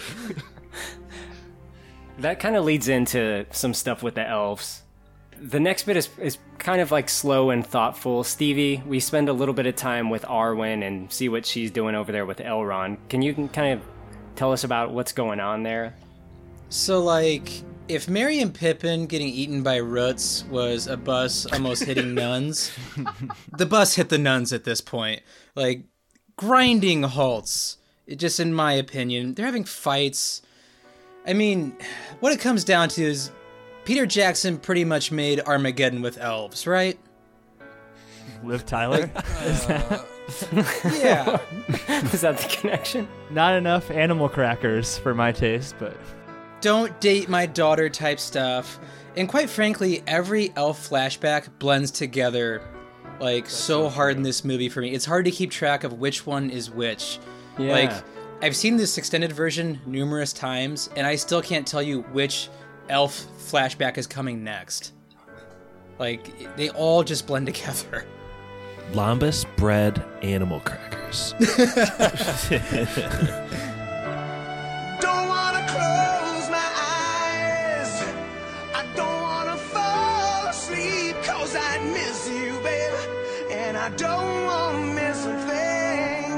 That 2.18 2.40
kind 2.40 2.56
of 2.56 2.64
leads 2.64 2.88
into 2.88 3.44
some 3.50 3.74
stuff 3.74 4.02
with 4.02 4.14
the 4.14 4.26
elves. 4.26 4.82
The 5.38 5.60
next 5.60 5.82
bit 5.82 5.98
is, 5.98 6.08
is 6.18 6.38
kind 6.58 6.80
of 6.80 6.90
like 6.90 7.10
slow 7.10 7.50
and 7.50 7.66
thoughtful. 7.66 8.24
Stevie, 8.24 8.82
we 8.86 9.00
spend 9.00 9.28
a 9.28 9.34
little 9.34 9.52
bit 9.52 9.66
of 9.66 9.76
time 9.76 10.08
with 10.08 10.22
Arwen 10.22 10.82
and 10.82 11.12
see 11.12 11.28
what 11.28 11.44
she's 11.44 11.70
doing 11.70 11.94
over 11.94 12.12
there 12.12 12.24
with 12.24 12.38
Elrond. 12.38 12.96
Can 13.10 13.20
you 13.20 13.34
kind 13.52 13.78
of 13.78 13.86
tell 14.36 14.52
us 14.52 14.64
about 14.64 14.92
what's 14.92 15.12
going 15.12 15.40
on 15.40 15.62
there? 15.62 15.94
So 16.68 17.02
like, 17.02 17.50
if 17.88 18.08
Merry 18.08 18.40
and 18.40 18.52
Pippin 18.52 19.06
getting 19.06 19.28
eaten 19.28 19.62
by 19.62 19.76
roots 19.76 20.44
was 20.44 20.86
a 20.86 20.96
bus 20.96 21.46
almost 21.52 21.84
hitting 21.84 22.14
nuns, 22.14 22.72
the 23.56 23.66
bus 23.66 23.94
hit 23.94 24.08
the 24.08 24.18
nuns 24.18 24.52
at 24.52 24.64
this 24.64 24.80
point. 24.80 25.22
Like, 25.54 25.84
grinding 26.36 27.02
halts. 27.04 27.78
It 28.06 28.16
just, 28.16 28.38
in 28.38 28.52
my 28.52 28.72
opinion, 28.74 29.34
they're 29.34 29.46
having 29.46 29.64
fights. 29.64 30.42
I 31.26 31.32
mean, 31.32 31.76
what 32.20 32.32
it 32.32 32.40
comes 32.40 32.62
down 32.62 32.88
to 32.90 33.02
is 33.02 33.30
Peter 33.84 34.06
Jackson 34.06 34.58
pretty 34.58 34.84
much 34.84 35.10
made 35.10 35.40
Armageddon 35.40 36.02
with 36.02 36.18
elves, 36.18 36.66
right? 36.66 36.98
Liv 38.44 38.66
Tyler. 38.66 39.10
Yeah. 40.84 41.40
is 41.88 42.20
that 42.22 42.38
the 42.38 42.48
connection? 42.60 43.08
Not 43.30 43.54
enough 43.54 43.90
animal 43.90 44.28
crackers 44.28 44.98
for 44.98 45.14
my 45.14 45.32
taste, 45.32 45.76
but 45.78 45.96
don't 46.60 46.98
date 47.00 47.28
my 47.28 47.46
daughter 47.46 47.88
type 47.88 48.18
stuff. 48.18 48.78
And 49.16 49.28
quite 49.28 49.48
frankly, 49.48 50.02
every 50.06 50.52
elf 50.56 50.88
flashback 50.88 51.48
blends 51.58 51.90
together 51.90 52.62
like 53.20 53.48
so 53.48 53.88
hard 53.88 54.16
in 54.16 54.22
this 54.22 54.44
movie 54.44 54.68
for 54.68 54.80
me. 54.80 54.92
It's 54.92 55.04
hard 55.04 55.24
to 55.24 55.30
keep 55.30 55.50
track 55.50 55.84
of 55.84 55.94
which 55.94 56.26
one 56.26 56.50
is 56.50 56.70
which. 56.70 57.18
Yeah. 57.58 57.72
Like 57.72 57.92
I've 58.42 58.56
seen 58.56 58.76
this 58.76 58.98
extended 58.98 59.32
version 59.32 59.80
numerous 59.86 60.32
times, 60.32 60.90
and 60.96 61.06
I 61.06 61.16
still 61.16 61.40
can't 61.40 61.66
tell 61.66 61.82
you 61.82 62.02
which 62.12 62.48
elf 62.88 63.26
flashback 63.38 63.96
is 63.96 64.06
coming 64.06 64.44
next. 64.44 64.92
Like 65.98 66.56
they 66.56 66.70
all 66.70 67.02
just 67.02 67.26
blend 67.26 67.46
together. 67.54 68.06
Lembas 68.92 69.44
bread 69.56 70.02
animal 70.22 70.60
crackers. 70.60 71.34
Don't 71.38 71.50
wanna 75.28 75.66
close 75.68 76.48
my 76.50 76.68
eyes. 76.78 78.02
I 78.74 78.86
don't 78.94 79.22
wanna 79.22 79.56
fall 79.56 80.46
asleep 80.46 81.16
cause 81.24 81.56
I 81.56 81.78
miss 81.92 82.28
you, 82.28 82.52
baby. 82.62 82.96
And 83.52 83.76
I 83.76 83.88
don't 83.90 84.44
wanna 84.44 84.94
miss 84.94 85.26
a 85.26 85.36
thing. 85.46 86.32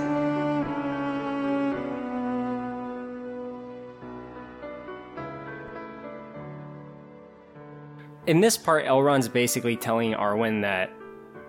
In 8.27 8.41
this 8.41 8.59
part, 8.59 8.85
Elrond's 8.85 9.29
basically 9.29 9.77
telling 9.77 10.13
Arwen 10.13 10.61
that 10.63 10.91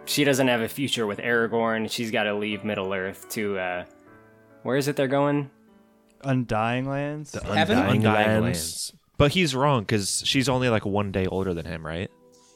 she 0.09 0.23
doesn't 0.23 0.47
have 0.47 0.61
a 0.61 0.67
future 0.67 1.05
with 1.05 1.19
Aragorn. 1.19 1.89
She's 1.89 2.09
got 2.09 2.23
to 2.23 2.33
leave 2.33 2.63
Middle 2.63 2.91
Earth 2.91 3.29
to, 3.29 3.57
uh, 3.59 3.85
where 4.63 4.75
is 4.75 4.87
it 4.87 4.95
they're 4.95 5.07
going? 5.07 5.51
Undying 6.23 6.89
Lands. 6.89 7.33
Heaven? 7.33 7.77
Undying 7.77 7.97
Undying 7.97 8.27
Lands. 8.27 8.43
Lands. 8.43 8.93
But 9.17 9.31
he's 9.31 9.53
wrong 9.53 9.81
because 9.81 10.23
she's 10.25 10.49
only 10.49 10.69
like 10.69 10.85
one 10.85 11.11
day 11.11 11.27
older 11.27 11.53
than 11.53 11.65
him, 11.65 11.85
right? 11.85 12.09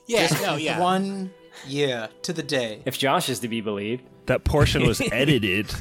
Yeah, 0.07 0.27
no, 0.41 0.55
yeah. 0.55 0.79
One, 0.79 1.31
year 1.67 2.09
to 2.23 2.33
the 2.33 2.43
day. 2.43 2.81
If 2.85 2.97
Josh 2.97 3.29
is 3.29 3.39
to 3.39 3.47
be 3.47 3.61
believed. 3.61 4.03
That 4.25 4.43
portion 4.43 4.85
was 4.87 5.01
edited. 5.11 5.71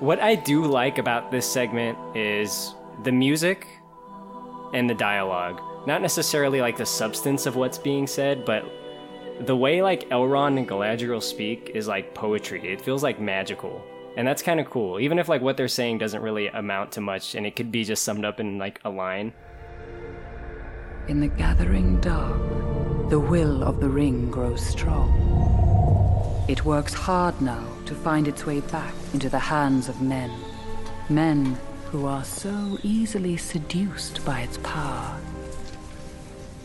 What 0.00 0.20
I 0.20 0.34
do 0.34 0.64
like 0.64 0.98
about 0.98 1.30
this 1.30 1.46
segment 1.50 1.96
is 2.16 2.74
the 3.04 3.12
music 3.12 3.66
and 4.74 4.90
the 4.90 4.94
dialogue. 4.94 5.60
Not 5.86 6.02
necessarily 6.02 6.60
like 6.60 6.76
the 6.76 6.86
substance 6.86 7.46
of 7.46 7.54
what's 7.54 7.78
being 7.78 8.06
said, 8.06 8.44
but 8.44 8.64
the 9.40 9.56
way 9.56 9.82
like 9.82 10.08
Elrond 10.10 10.58
and 10.58 10.68
Galadriel 10.68 11.22
speak 11.22 11.70
is 11.74 11.86
like 11.86 12.14
poetry. 12.14 12.72
It 12.72 12.80
feels 12.80 13.02
like 13.02 13.20
magical. 13.20 13.84
And 14.16 14.26
that's 14.26 14.42
kind 14.42 14.58
of 14.58 14.70
cool. 14.70 14.98
Even 14.98 15.18
if 15.18 15.28
like 15.28 15.42
what 15.42 15.56
they're 15.56 15.68
saying 15.68 15.98
doesn't 15.98 16.22
really 16.22 16.48
amount 16.48 16.92
to 16.92 17.00
much 17.00 17.34
and 17.34 17.46
it 17.46 17.54
could 17.54 17.70
be 17.70 17.84
just 17.84 18.02
summed 18.02 18.24
up 18.24 18.40
in 18.40 18.58
like 18.58 18.80
a 18.84 18.90
line. 18.90 19.32
In 21.06 21.20
the 21.20 21.28
gathering 21.28 22.00
dark, 22.00 22.40
the 23.10 23.20
will 23.20 23.62
of 23.62 23.80
the 23.80 23.88
ring 23.88 24.30
grows 24.30 24.64
strong. 24.64 26.44
It 26.48 26.64
works 26.64 26.94
hard 26.94 27.40
now 27.40 27.64
to 27.84 27.94
find 27.94 28.26
its 28.26 28.46
way 28.46 28.60
back 28.60 28.94
into 29.12 29.28
the 29.28 29.38
hands 29.38 29.88
of 29.88 30.00
men. 30.00 30.32
Men 31.08 31.56
who 31.86 32.06
are 32.06 32.24
so 32.24 32.78
easily 32.82 33.36
seduced 33.36 34.24
by 34.24 34.40
its 34.40 34.58
power. 34.58 35.20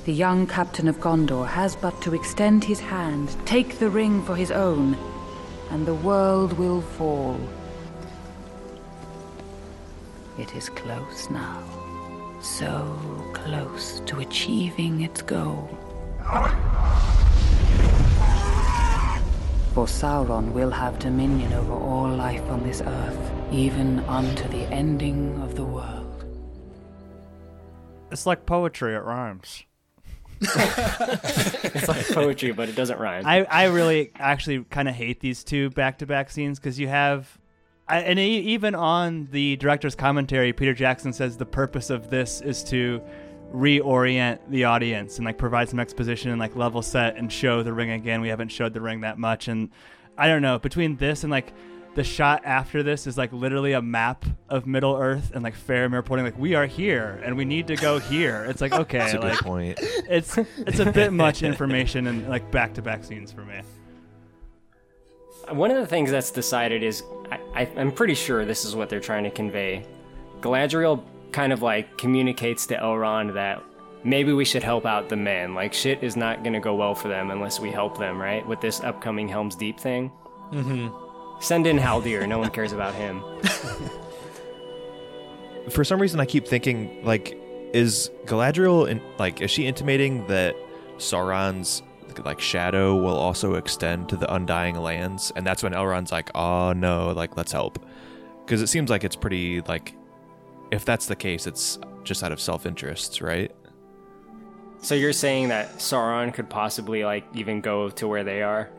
The 0.03 0.13
young 0.13 0.47
captain 0.47 0.87
of 0.87 0.99
Gondor 0.99 1.45
has 1.45 1.75
but 1.75 2.01
to 2.01 2.15
extend 2.15 2.63
his 2.63 2.79
hand, 2.79 3.35
take 3.45 3.77
the 3.77 3.87
ring 3.89 4.23
for 4.23 4.35
his 4.35 4.49
own, 4.49 4.97
and 5.69 5.85
the 5.85 5.93
world 5.93 6.53
will 6.53 6.81
fall. 6.81 7.39
It 10.39 10.55
is 10.55 10.69
close 10.69 11.29
now. 11.29 11.61
So 12.41 12.97
close 13.33 13.99
to 14.07 14.21
achieving 14.21 15.01
its 15.01 15.21
goal. 15.21 15.69
For 19.75 19.85
Sauron 19.85 20.51
will 20.51 20.71
have 20.71 20.97
dominion 20.97 21.53
over 21.53 21.73
all 21.73 22.09
life 22.09 22.43
on 22.49 22.63
this 22.63 22.81
earth, 22.81 23.31
even 23.51 23.99
unto 24.01 24.47
the 24.47 24.63
ending 24.73 25.39
of 25.43 25.53
the 25.53 25.63
world. 25.63 26.25
It's 28.11 28.25
like 28.25 28.47
poetry. 28.47 28.95
It 28.95 29.03
rhymes. 29.03 29.63
It's 31.73 31.87
like 31.87 32.07
poetry, 32.07 32.51
but 32.51 32.67
it 32.69 32.75
doesn't 32.75 32.99
rhyme. 32.99 33.25
I, 33.25 33.43
I 33.43 33.65
really 33.65 34.11
actually 34.15 34.63
kind 34.65 34.89
of 34.89 34.95
hate 34.95 35.19
these 35.19 35.43
two 35.43 35.69
back 35.71 35.99
to 35.99 36.05
back 36.05 36.29
scenes 36.29 36.59
because 36.59 36.79
you 36.79 36.87
have, 36.87 37.39
I, 37.87 37.99
and 37.99 38.19
even 38.19 38.75
on 38.75 39.29
the 39.31 39.55
director's 39.57 39.95
commentary, 39.95 40.51
Peter 40.53 40.73
Jackson 40.73 41.13
says 41.13 41.37
the 41.37 41.45
purpose 41.45 41.89
of 41.89 42.09
this 42.09 42.41
is 42.41 42.63
to 42.65 43.01
reorient 43.53 44.39
the 44.49 44.63
audience 44.63 45.17
and 45.17 45.25
like 45.25 45.37
provide 45.37 45.69
some 45.69 45.79
exposition 45.79 46.31
and 46.31 46.39
like 46.39 46.55
level 46.55 46.81
set 46.81 47.17
and 47.17 47.31
show 47.31 47.63
the 47.63 47.73
ring 47.73 47.91
again. 47.91 48.21
We 48.21 48.29
haven't 48.29 48.49
showed 48.49 48.73
the 48.73 48.81
ring 48.81 49.01
that 49.01 49.17
much, 49.17 49.47
and 49.47 49.69
I 50.17 50.27
don't 50.27 50.41
know 50.41 50.59
between 50.59 50.97
this 50.97 51.23
and 51.23 51.31
like 51.31 51.53
the 51.93 52.03
shot 52.03 52.43
after 52.45 52.83
this 52.83 53.05
is 53.05 53.17
like 53.17 53.33
literally 53.33 53.73
a 53.73 53.81
map 53.81 54.25
of 54.47 54.65
Middle 54.65 54.95
Earth 54.95 55.31
and 55.33 55.43
like 55.43 55.55
Faramir 55.55 56.03
pointing 56.05 56.25
like 56.25 56.37
we 56.37 56.55
are 56.55 56.65
here 56.65 57.21
and 57.23 57.35
we 57.35 57.43
need 57.43 57.67
to 57.67 57.75
go 57.75 57.99
here. 57.99 58.45
It's 58.45 58.61
like 58.61 58.71
okay, 58.81 58.99
That's 58.99 59.13
a 59.13 59.17
good 59.17 59.37
point. 59.39 59.77
it's 59.81 60.37
it's 60.57 60.79
a 60.79 60.91
bit 60.91 61.11
much 61.11 61.43
information 61.51 62.07
and 62.07 62.29
like 62.29 62.49
back 62.51 62.73
to 62.75 62.81
back 62.81 63.03
scenes 63.03 63.31
for 63.31 63.43
me. 63.43 63.61
One 65.49 65.69
of 65.71 65.77
the 65.77 65.87
things 65.87 66.11
that's 66.11 66.31
decided 66.31 66.81
is 66.81 67.03
I, 67.29 67.39
I, 67.55 67.69
I'm 67.75 67.91
pretty 67.91 68.13
sure 68.13 68.45
this 68.45 68.63
is 68.63 68.75
what 68.75 68.89
they're 68.89 68.99
trying 69.01 69.25
to 69.25 69.31
convey. 69.31 69.85
Galadriel 70.39 71.03
kind 71.33 71.51
of 71.51 71.61
like 71.61 71.97
communicates 71.97 72.65
to 72.67 72.77
Elrond 72.77 73.33
that 73.33 73.61
maybe 74.03 74.31
we 74.31 74.45
should 74.45 74.63
help 74.63 74.85
out 74.85 75.09
the 75.09 75.17
men. 75.17 75.53
Like 75.55 75.73
shit 75.73 76.01
is 76.03 76.15
not 76.15 76.43
gonna 76.43 76.61
go 76.61 76.75
well 76.75 76.95
for 76.95 77.09
them 77.09 77.31
unless 77.31 77.59
we 77.59 77.69
help 77.69 77.97
them, 77.97 78.17
right? 78.21 78.47
With 78.47 78.61
this 78.61 78.79
upcoming 78.79 79.27
Helm's 79.27 79.55
Deep 79.55 79.77
thing. 79.77 80.09
Mm-hmm. 80.53 81.00
Send 81.41 81.67
in 81.67 81.77
Haldir. 81.77 82.27
No 82.27 82.39
one 82.39 82.49
cares 82.51 82.71
about 82.71 82.95
him. 82.95 83.21
For 85.69 85.83
some 85.83 86.01
reason, 86.01 86.19
I 86.19 86.25
keep 86.25 86.47
thinking 86.47 87.03
like, 87.03 87.37
is 87.73 88.11
Galadriel 88.25 88.87
in, 88.87 89.01
like, 89.17 89.41
is 89.41 89.51
she 89.51 89.65
intimating 89.65 90.27
that 90.27 90.55
Sauron's 90.97 91.81
like 92.25 92.39
shadow 92.39 92.95
will 92.95 93.15
also 93.15 93.55
extend 93.55 94.09
to 94.09 94.17
the 94.17 94.31
Undying 94.33 94.75
Lands, 94.75 95.31
and 95.35 95.45
that's 95.45 95.63
when 95.63 95.73
Elrond's 95.73 96.11
like, 96.11 96.29
oh 96.35 96.73
no, 96.73 97.11
like 97.11 97.37
let's 97.37 97.51
help, 97.51 97.83
because 98.45 98.61
it 98.61 98.67
seems 98.67 98.89
like 98.89 99.03
it's 99.03 99.15
pretty 99.15 99.61
like, 99.61 99.95
if 100.71 100.85
that's 100.85 101.05
the 101.05 101.15
case, 101.15 101.47
it's 101.47 101.79
just 102.03 102.23
out 102.23 102.31
of 102.31 102.39
self-interest, 102.39 103.21
right? 103.21 103.51
So 104.81 104.95
you're 104.95 105.13
saying 105.13 105.49
that 105.49 105.77
Sauron 105.77 106.33
could 106.33 106.49
possibly 106.49 107.03
like 107.05 107.23
even 107.33 107.61
go 107.61 107.89
to 107.91 108.07
where 108.07 108.23
they 108.23 108.41
are? 108.41 108.69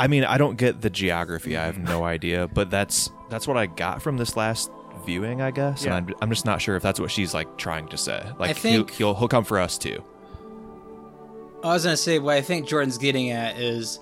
I 0.00 0.06
mean, 0.06 0.24
I 0.24 0.38
don't 0.38 0.56
get 0.56 0.80
the 0.80 0.88
geography. 0.88 1.56
I 1.56 1.66
have 1.66 1.78
no 1.78 2.04
idea, 2.04 2.48
but 2.48 2.70
that's 2.70 3.10
that's 3.28 3.46
what 3.46 3.58
I 3.58 3.66
got 3.66 4.00
from 4.00 4.16
this 4.16 4.34
last 4.36 4.70
viewing, 5.04 5.42
I 5.42 5.50
guess. 5.50 5.84
Yeah. 5.84 5.96
And 5.96 6.10
I'm, 6.10 6.16
I'm 6.22 6.30
just 6.30 6.46
not 6.46 6.62
sure 6.62 6.74
if 6.74 6.82
that's 6.82 6.98
what 6.98 7.10
she's 7.10 7.34
like 7.34 7.58
trying 7.58 7.86
to 7.88 7.98
say. 7.98 8.24
Like 8.38 8.56
think- 8.56 8.90
he'll, 8.92 9.12
he'll 9.12 9.18
he'll 9.18 9.28
come 9.28 9.44
for 9.44 9.58
us 9.58 9.76
too. 9.76 10.02
I 11.62 11.74
was 11.74 11.84
gonna 11.84 11.98
say 11.98 12.18
what 12.18 12.36
I 12.36 12.40
think 12.40 12.66
Jordan's 12.66 12.96
getting 12.96 13.30
at 13.30 13.58
is 13.58 14.00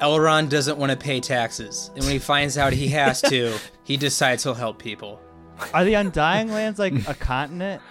Elrond 0.00 0.48
doesn't 0.48 0.78
want 0.78 0.90
to 0.90 0.96
pay 0.96 1.20
taxes, 1.20 1.90
and 1.94 2.02
when 2.04 2.12
he 2.12 2.18
finds 2.18 2.56
out 2.56 2.72
he 2.72 2.88
has 2.88 3.20
to, 3.22 3.58
he 3.84 3.98
decides 3.98 4.42
he'll 4.42 4.54
help 4.54 4.78
people. 4.78 5.20
Are 5.74 5.84
the 5.84 5.94
Undying 5.94 6.50
Lands 6.50 6.78
like 6.78 7.06
a 7.06 7.14
continent, 7.14 7.82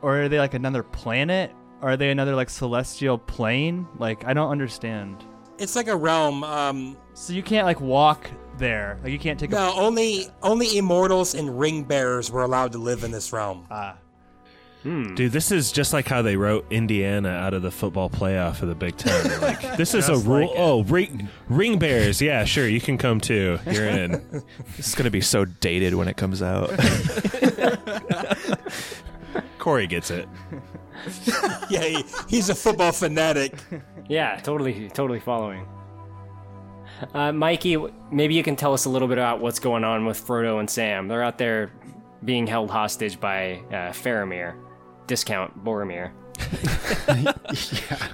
or 0.00 0.22
are 0.22 0.28
they 0.28 0.38
like 0.38 0.54
another 0.54 0.82
planet? 0.84 1.52
Or 1.80 1.90
are 1.90 1.96
they 1.96 2.10
another 2.12 2.36
like 2.36 2.48
celestial 2.48 3.18
plane? 3.18 3.88
Like 3.98 4.24
I 4.24 4.34
don't 4.34 4.50
understand. 4.52 5.24
It's 5.62 5.76
like 5.76 5.86
a 5.88 5.96
realm. 5.96 6.42
Um, 6.44 6.96
So 7.14 7.32
you 7.32 7.42
can't 7.42 7.66
like 7.66 7.80
walk 7.80 8.28
there. 8.58 8.98
Like 9.02 9.12
you 9.12 9.18
can't 9.18 9.38
take 9.38 9.50
a 9.52 9.54
no, 9.54 9.72
only 9.76 10.26
only 10.42 10.76
immortals 10.76 11.34
and 11.34 11.58
ring 11.58 11.84
bearers 11.84 12.30
were 12.30 12.42
allowed 12.42 12.72
to 12.72 12.78
live 12.78 13.04
in 13.04 13.10
this 13.10 13.32
realm. 13.32 13.66
ah. 13.70 13.96
Dude, 14.84 15.30
this 15.30 15.52
is 15.52 15.70
just 15.70 15.92
like 15.92 16.08
how 16.08 16.22
they 16.22 16.34
wrote 16.34 16.66
Indiana 16.72 17.28
out 17.28 17.54
of 17.54 17.62
the 17.62 17.70
football 17.70 18.10
playoff 18.10 18.62
of 18.62 18.68
the 18.68 18.74
Big 18.74 18.96
Ten. 18.96 19.28
They're 19.28 19.38
Like, 19.38 19.76
this 19.76 19.94
is 19.94 20.08
a 20.08 20.16
rule. 20.16 20.48
like 20.48 20.56
oh, 20.56 20.82
ring, 20.82 21.28
ring 21.48 21.78
bears. 21.78 22.20
Yeah, 22.20 22.44
sure, 22.44 22.66
you 22.66 22.80
can 22.80 22.98
come 22.98 23.20
too. 23.20 23.60
You're 23.70 23.86
in. 23.86 24.42
This 24.76 24.88
is 24.88 24.94
gonna 24.96 25.10
be 25.12 25.20
so 25.20 25.44
dated 25.44 25.94
when 25.94 26.08
it 26.08 26.16
comes 26.16 26.42
out. 26.42 26.70
Corey 29.60 29.86
gets 29.86 30.10
it. 30.10 30.28
yeah, 31.70 31.84
he, 31.84 32.04
he's 32.28 32.48
a 32.48 32.54
football 32.54 32.90
fanatic. 32.90 33.54
Yeah, 34.08 34.36
totally, 34.40 34.88
totally 34.90 35.20
following. 35.20 35.66
Uh, 37.14 37.32
Mikey, 37.32 37.76
maybe 38.10 38.34
you 38.34 38.42
can 38.42 38.56
tell 38.56 38.72
us 38.74 38.84
a 38.84 38.90
little 38.90 39.08
bit 39.08 39.18
about 39.18 39.40
what's 39.40 39.58
going 39.58 39.84
on 39.84 40.04
with 40.06 40.24
Frodo 40.24 40.60
and 40.60 40.68
Sam. 40.68 41.08
They're 41.08 41.22
out 41.22 41.38
there 41.38 41.72
being 42.24 42.46
held 42.46 42.70
hostage 42.70 43.18
by 43.18 43.54
uh, 43.70 43.92
Faramir, 43.92 44.54
discount 45.06 45.64
Boromir. 45.64 46.12
Yeah. 47.90 48.08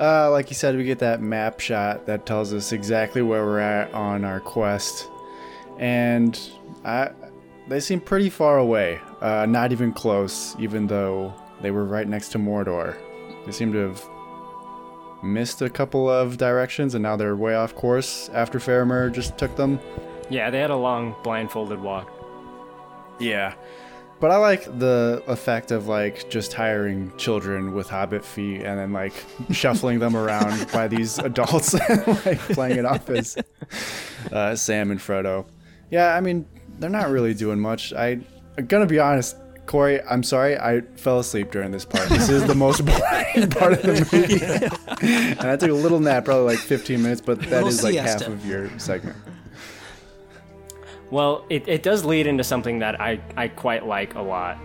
Uh, 0.00 0.30
like 0.30 0.48
you 0.48 0.54
said, 0.54 0.76
we 0.76 0.84
get 0.84 1.00
that 1.00 1.20
map 1.20 1.58
shot 1.58 2.06
that 2.06 2.24
tells 2.24 2.52
us 2.54 2.70
exactly 2.70 3.20
where 3.20 3.44
we're 3.44 3.58
at 3.58 3.92
on 3.92 4.24
our 4.24 4.38
quest, 4.38 5.08
and 5.80 6.38
I, 6.84 7.10
they 7.68 7.80
seem 7.80 8.00
pretty 8.00 8.30
far 8.30 8.58
away. 8.58 9.00
Uh, 9.20 9.44
not 9.46 9.72
even 9.72 9.92
close, 9.92 10.54
even 10.60 10.86
though 10.86 11.34
they 11.60 11.72
were 11.72 11.84
right 11.84 12.06
next 12.06 12.28
to 12.28 12.38
Mordor. 12.38 12.96
They 13.44 13.50
seem 13.50 13.72
to 13.72 13.78
have 13.88 14.08
missed 15.22 15.62
a 15.62 15.70
couple 15.70 16.08
of 16.08 16.36
directions 16.36 16.94
and 16.94 17.02
now 17.02 17.16
they're 17.16 17.36
way 17.36 17.54
off 17.54 17.74
course 17.74 18.28
after 18.32 18.58
Faramir 18.58 19.12
just 19.12 19.36
took 19.38 19.54
them. 19.56 19.80
Yeah, 20.30 20.50
they 20.50 20.58
had 20.60 20.70
a 20.70 20.76
long 20.76 21.14
blindfolded 21.22 21.80
walk. 21.80 22.10
Yeah. 23.18 23.54
But 24.20 24.32
I 24.32 24.36
like 24.36 24.64
the 24.78 25.22
effect 25.28 25.70
of 25.70 25.86
like 25.86 26.28
just 26.28 26.52
hiring 26.52 27.16
children 27.16 27.72
with 27.72 27.88
hobbit 27.88 28.24
feet 28.24 28.62
and 28.62 28.78
then 28.78 28.92
like 28.92 29.12
shuffling 29.50 30.00
them 30.00 30.16
around 30.16 30.70
by 30.72 30.88
these 30.88 31.18
adults 31.20 31.74
and 31.88 32.06
like 32.26 32.38
playing 32.38 32.78
it 32.78 32.84
off 32.84 33.08
as 33.10 33.38
uh, 34.32 34.56
Sam 34.56 34.90
and 34.90 35.00
Frodo. 35.00 35.46
Yeah, 35.90 36.14
I 36.14 36.20
mean, 36.20 36.46
they're 36.78 36.90
not 36.90 37.10
really 37.10 37.32
doing 37.32 37.60
much. 37.60 37.92
I, 37.92 38.18
I'm 38.56 38.66
gonna 38.66 38.86
be 38.86 38.98
honest, 38.98 39.36
Corey, 39.68 40.02
I'm 40.02 40.22
sorry, 40.22 40.58
I 40.58 40.80
fell 40.96 41.18
asleep 41.18 41.50
during 41.50 41.70
this 41.70 41.84
part. 41.84 42.08
This 42.08 42.30
is 42.30 42.44
the 42.46 42.54
most 42.54 42.84
boring 42.86 43.50
part 43.50 43.74
of 43.74 43.82
the 43.82 44.08
movie. 45.02 45.34
and 45.38 45.48
I 45.48 45.56
took 45.56 45.70
a 45.70 45.74
little 45.74 46.00
nap, 46.00 46.24
probably 46.24 46.46
like 46.46 46.58
15 46.58 47.02
minutes, 47.02 47.20
but 47.20 47.38
that 47.42 47.66
is 47.66 47.84
like 47.84 47.92
siesta. 47.92 48.24
half 48.24 48.32
of 48.32 48.46
your 48.46 48.76
segment. 48.78 49.16
Well, 51.10 51.44
it, 51.50 51.68
it 51.68 51.82
does 51.82 52.02
lead 52.04 52.26
into 52.26 52.44
something 52.44 52.78
that 52.78 52.98
I, 52.98 53.20
I 53.36 53.48
quite 53.48 53.86
like 53.86 54.14
a 54.14 54.22
lot. 54.22 54.58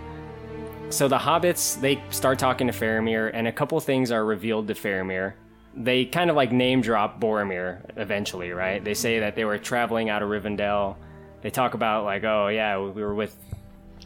So 0.89 1.10
the 1.10 1.17
hobbits, 1.17 1.79
they 1.81 2.01
start 2.10 2.39
talking 2.39 2.67
to 2.67 2.74
Faramir, 2.74 3.29
and 3.33 3.45
a 3.45 3.51
couple 3.51 3.77
things 3.81 4.10
are 4.10 4.24
revealed 4.24 4.69
to 4.69 4.74
Faramir. 4.74 5.33
They 5.75 6.05
kind 6.05 6.29
of 6.29 6.38
like 6.38 6.53
name 6.53 6.79
drop 6.79 7.19
Boromir 7.19 7.81
eventually, 7.98 8.51
right? 8.51 8.81
They 8.81 8.93
say 8.93 9.19
that 9.19 9.36
they 9.36 9.43
were 9.43 9.57
traveling 9.57 10.10
out 10.10 10.24
of 10.24 10.29
Rivendell. 10.29 10.95
They 11.41 11.50
talk 11.50 11.74
about, 11.74 12.05
like, 12.05 12.24
oh, 12.24 12.48
yeah, 12.48 12.79
we 12.79 13.01
were 13.01 13.15
with 13.15 13.36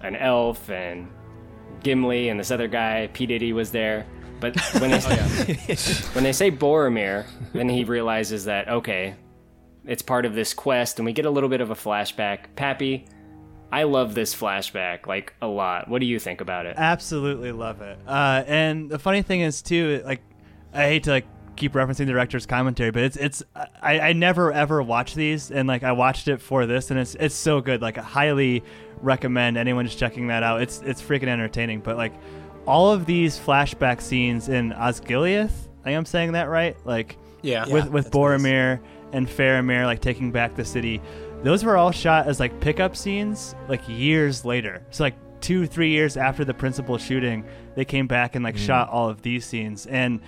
an 0.02 0.16
elf 0.16 0.70
and 0.70 1.08
Gimli 1.84 2.30
and 2.30 2.40
this 2.40 2.52
other 2.52 2.68
guy, 2.68 3.10
P. 3.14 3.26
Diddy 3.26 3.54
was 3.54 3.72
there. 3.72 4.06
But 4.40 4.60
when 4.80 4.92
they, 4.92 5.00
when 6.14 6.24
they 6.24 6.34
say 6.34 6.52
Boromir, 6.52 7.26
then 7.54 7.70
he 7.70 7.84
realizes 7.84 8.46
that, 8.46 8.68
okay, 8.68 9.16
it's 9.86 10.02
part 10.02 10.26
of 10.26 10.36
this 10.36 10.54
quest, 10.54 11.00
and 11.00 11.06
we 11.06 11.14
get 11.14 11.26
a 11.26 11.30
little 11.30 11.50
bit 11.50 11.62
of 11.62 11.72
a 11.72 11.76
flashback. 11.76 12.56
Pappy, 12.56 13.06
I 13.72 13.84
love 13.84 14.14
this 14.14 14.36
flashback 14.36 15.08
like 15.08 15.34
a 15.42 15.48
lot. 15.48 15.90
What 15.90 16.00
do 16.00 16.06
you 16.06 16.20
think 16.20 16.42
about 16.42 16.66
it? 16.66 16.76
Absolutely 16.78 17.52
love 17.52 17.82
it. 17.82 17.98
Uh, 18.06 18.44
and 18.46 18.90
the 18.90 19.00
funny 19.00 19.22
thing 19.22 19.42
is 19.42 19.62
too, 19.62 20.02
like, 20.06 20.22
I 20.74 20.84
hate 20.84 21.04
to 21.04 21.12
like 21.12 21.26
keep 21.58 21.74
referencing 21.74 21.98
the 21.98 22.14
director's 22.14 22.46
commentary, 22.46 22.92
but 22.92 23.04
it's 23.04 23.18
it's 23.18 23.44
I, 23.82 24.00
I 24.00 24.14
never 24.14 24.52
ever 24.54 24.82
watch 24.82 25.16
these, 25.16 25.52
and 25.52 25.68
like 25.68 25.84
I 25.84 25.92
watched 25.92 26.28
it 26.28 26.42
for 26.42 26.66
this, 26.66 26.92
and 26.92 27.00
it's 27.00 27.16
it's 27.16 27.36
so 27.36 27.60
good. 27.62 27.82
Like 27.82 27.98
I 27.98 28.04
highly 28.04 28.64
recommend 29.02 29.58
anyone 29.58 29.86
just 29.86 29.98
checking 29.98 30.28
that 30.28 30.44
out. 30.44 30.62
It's 30.62 30.82
it's 30.82 31.02
freaking 31.02 31.28
entertaining. 31.28 31.82
But 31.82 31.98
like 31.98 32.14
all 32.66 32.92
of 32.92 33.06
these 33.06 33.38
flashback 33.38 34.02
scenes 34.02 34.50
in 34.50 34.72
Osgiliath, 34.72 35.52
I 35.82 35.84
think 35.84 35.98
I'm 35.98 36.06
saying 36.06 36.34
that 36.34 36.50
right. 36.50 36.78
Like 36.86 37.18
Yeah. 37.42 37.68
with 37.68 37.86
Yeah, 37.86 37.90
with 37.92 38.12
Boromir 38.12 38.80
and 39.12 39.28
Faramir 39.28 39.86
like 39.86 40.02
taking 40.02 40.32
back 40.32 40.56
the 40.56 40.66
city. 40.66 41.02
Those 41.44 41.64
were 41.64 41.78
all 41.78 41.92
shot 41.92 42.28
as 42.28 42.40
like 42.40 42.60
pickup 42.60 42.96
scenes 42.96 43.56
like 43.68 43.82
years 43.88 44.44
later. 44.44 44.84
So 44.90 45.04
like 45.04 45.16
two, 45.40 45.66
three 45.66 45.92
years 45.92 46.18
after 46.18 46.44
the 46.44 46.54
principal 46.54 46.98
shooting, 46.98 47.46
they 47.76 47.86
came 47.86 48.08
back 48.08 48.36
and 48.36 48.44
like 48.44 48.56
mm-hmm. 48.56 48.66
shot 48.66 48.90
all 48.90 49.10
of 49.10 49.22
these 49.22 49.46
scenes. 49.46 49.86
And 49.86 50.20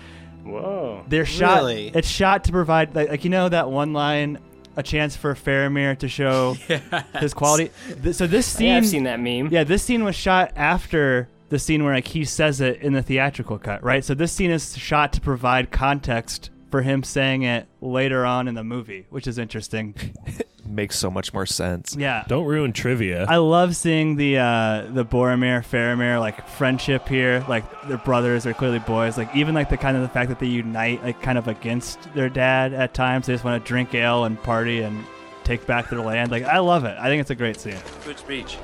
Whoa. 0.44 1.04
they're 1.08 1.26
shot 1.26 1.58
Really? 1.60 1.88
it's 1.94 2.08
shot 2.08 2.46
to 2.46 2.52
provide 2.52 2.96
like, 2.96 3.10
like 3.10 3.24
you 3.24 3.30
know 3.30 3.50
that 3.50 3.70
one 3.70 3.94
line 3.94 4.40
a 4.76 4.84
chance 4.84 5.16
for 5.16 5.36
Faramir 5.36 5.98
to 6.00 6.08
show 6.08 6.54
his 7.20 7.34
quality. 7.34 7.72
Th- 8.02 8.16
so 8.16 8.28
this 8.28 8.46
scene 8.46 8.68
Yeah, 8.68 8.78
I've 8.78 8.88
seen 8.88 9.04
that 9.04 9.20
meme. 9.20 9.50
yeah, 9.52 9.64
this 9.66 9.84
scene 9.84 10.04
was 10.04 10.16
shot 10.16 10.54
after 10.56 11.28
the 11.50 11.60
scene 11.60 11.84
where 11.84 11.94
like 11.94 12.08
he 12.08 12.24
says 12.24 12.62
it 12.62 12.80
in 12.82 12.94
the 12.94 13.02
theatrical 13.02 13.58
cut, 13.58 13.84
right? 13.84 14.06
So 14.06 14.14
this 14.14 14.32
scene 14.32 14.52
is 14.52 14.78
shot 14.78 15.12
to 15.14 15.22
provide 15.22 15.72
context 15.72 16.50
for 16.72 16.82
him 16.84 17.04
saying 17.04 17.42
it 17.44 17.68
later 17.82 18.26
on 18.26 18.48
in 18.48 18.54
the 18.54 18.64
movie, 18.64 19.08
which 19.10 19.28
is 19.28 19.38
interesting. 19.40 19.96
Makes 20.70 21.00
so 21.00 21.10
much 21.10 21.34
more 21.34 21.48
sense. 21.48 21.96
Yeah. 21.98 22.24
Don't 22.28 22.46
ruin 22.46 22.74
trivia. 22.74 23.26
I 23.26 23.38
love 23.38 23.76
seeing 23.76 24.18
the 24.18 24.38
uh, 24.38 24.86
the 24.92 25.04
Boromir 25.04 25.66
Faramir 25.66 26.20
like 26.20 26.48
friendship 26.48 27.08
here. 27.08 27.44
Like 27.50 27.64
they're 27.88 27.98
brothers, 27.98 28.44
they're 28.44 28.54
clearly 28.54 28.78
boys. 28.78 29.18
Like 29.18 29.36
even 29.36 29.56
like 29.56 29.70
the 29.70 29.78
kind 29.78 29.98
of 29.98 30.04
the 30.04 30.10
fact 30.10 30.30
that 30.30 30.38
they 30.38 30.46
unite 30.46 31.04
like 31.04 31.24
kind 31.24 31.40
of 31.40 31.48
against 31.48 32.14
their 32.14 32.30
dad 32.30 32.74
at 32.74 32.94
times. 32.94 33.26
They 33.26 33.34
just 33.34 33.44
want 33.44 33.64
to 33.64 33.68
drink 33.68 33.96
ale 33.96 34.26
and 34.26 34.40
party 34.44 34.82
and 34.82 35.04
take 35.44 35.66
back 35.66 35.90
their 35.90 36.02
land. 36.02 36.30
Like 36.30 36.44
I 36.44 36.60
love 36.60 36.86
it. 36.86 36.96
I 37.00 37.08
think 37.08 37.22
it's 37.22 37.32
a 37.32 37.36
great 37.36 37.60
scene. 37.60 37.80
Good 38.06 38.20
speech. 38.20 38.60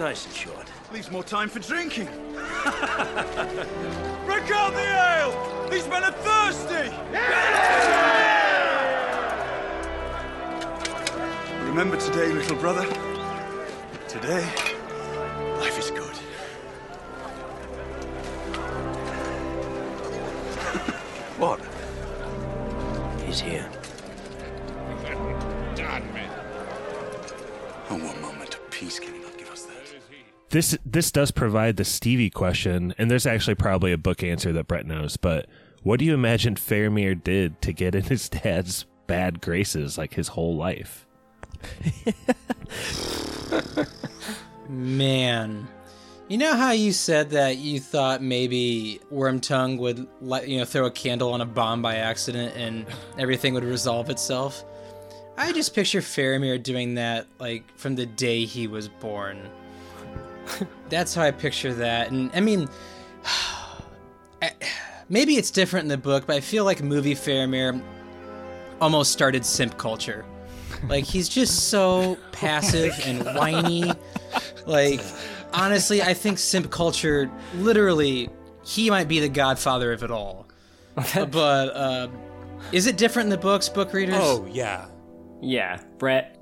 Nice 0.00 0.26
and 0.26 0.34
short. 0.34 0.66
Leaves 0.92 1.12
more 1.12 1.22
time 1.22 1.48
for 1.48 1.60
drinking. 1.60 2.06
Break 4.26 4.50
out 4.50 4.72
the 4.72 4.82
ale! 4.82 5.68
These 5.70 5.86
men 5.88 6.02
are 6.02 6.10
thirsty! 6.10 6.90
Remember 11.72 11.96
today, 11.96 12.30
little 12.30 12.58
brother. 12.58 12.84
Today, 14.06 14.44
life 15.58 15.78
is 15.78 15.90
good. 15.90 16.16
what? 21.38 21.58
He's 23.24 23.40
here. 23.40 23.66
Oh, 27.88 27.96
one 27.96 28.20
moment 28.20 28.54
of 28.54 28.70
peace 28.70 29.00
can 29.00 29.14
you 29.14 29.22
not 29.22 29.38
give 29.38 29.50
us 29.50 29.62
that? 29.62 29.76
this 30.50 30.76
this 30.84 31.10
does 31.10 31.30
provide 31.30 31.78
the 31.78 31.86
Stevie 31.86 32.28
question, 32.28 32.94
and 32.98 33.10
there's 33.10 33.24
actually 33.26 33.54
probably 33.54 33.92
a 33.92 33.98
book 33.98 34.22
answer 34.22 34.52
that 34.52 34.68
Brett 34.68 34.84
knows. 34.84 35.16
But 35.16 35.46
what 35.82 35.98
do 36.00 36.04
you 36.04 36.12
imagine 36.12 36.56
Faramir 36.56 37.24
did 37.24 37.62
to 37.62 37.72
get 37.72 37.94
in 37.94 38.02
his 38.02 38.28
dad's 38.42 38.84
bad 39.06 39.40
graces 39.40 39.96
like 39.96 40.12
his 40.12 40.28
whole 40.28 40.54
life? 40.54 41.06
Man, 44.68 45.68
you 46.28 46.38
know 46.38 46.54
how 46.54 46.70
you 46.70 46.92
said 46.92 47.30
that 47.30 47.58
you 47.58 47.78
thought 47.78 48.22
maybe 48.22 49.00
Wormtongue 49.12 49.78
would, 49.78 50.06
let, 50.20 50.48
you 50.48 50.58
know, 50.58 50.64
throw 50.64 50.86
a 50.86 50.90
candle 50.90 51.32
on 51.32 51.40
a 51.42 51.44
bomb 51.44 51.82
by 51.82 51.96
accident 51.96 52.56
and 52.56 52.86
everything 53.18 53.52
would 53.54 53.64
resolve 53.64 54.08
itself? 54.08 54.64
I 55.36 55.52
just 55.52 55.74
picture 55.74 56.00
Faramir 56.00 56.62
doing 56.62 56.94
that, 56.94 57.26
like, 57.38 57.64
from 57.76 57.96
the 57.96 58.06
day 58.06 58.44
he 58.44 58.66
was 58.66 58.88
born. 58.88 59.48
That's 60.88 61.14
how 61.14 61.22
I 61.22 61.30
picture 61.32 61.74
that. 61.74 62.10
And, 62.10 62.30
I 62.34 62.40
mean, 62.40 62.68
maybe 65.08 65.36
it's 65.36 65.50
different 65.50 65.84
in 65.84 65.88
the 65.88 65.98
book, 65.98 66.26
but 66.26 66.36
I 66.36 66.40
feel 66.40 66.64
like 66.64 66.82
movie 66.82 67.14
Faramir 67.14 67.82
almost 68.80 69.12
started 69.12 69.44
simp 69.44 69.76
culture. 69.76 70.24
Like, 70.88 71.04
he's 71.04 71.28
just 71.28 71.68
so 71.68 72.18
passive 72.32 72.98
and 73.04 73.24
whiny. 73.36 73.92
Like, 74.66 75.00
honestly, 75.52 76.02
I 76.02 76.14
think 76.14 76.38
simp 76.38 76.70
culture, 76.70 77.30
literally, 77.56 78.30
he 78.64 78.90
might 78.90 79.08
be 79.08 79.20
the 79.20 79.28
godfather 79.28 79.92
of 79.92 80.02
it 80.02 80.10
all. 80.10 80.48
but, 81.14 81.36
uh, 81.36 82.08
is 82.70 82.86
it 82.86 82.96
different 82.96 83.26
in 83.26 83.30
the 83.30 83.38
books, 83.38 83.68
book 83.68 83.92
readers? 83.92 84.16
Oh 84.18 84.46
yeah, 84.50 84.86
Yeah, 85.40 85.80
Brett, 85.98 86.38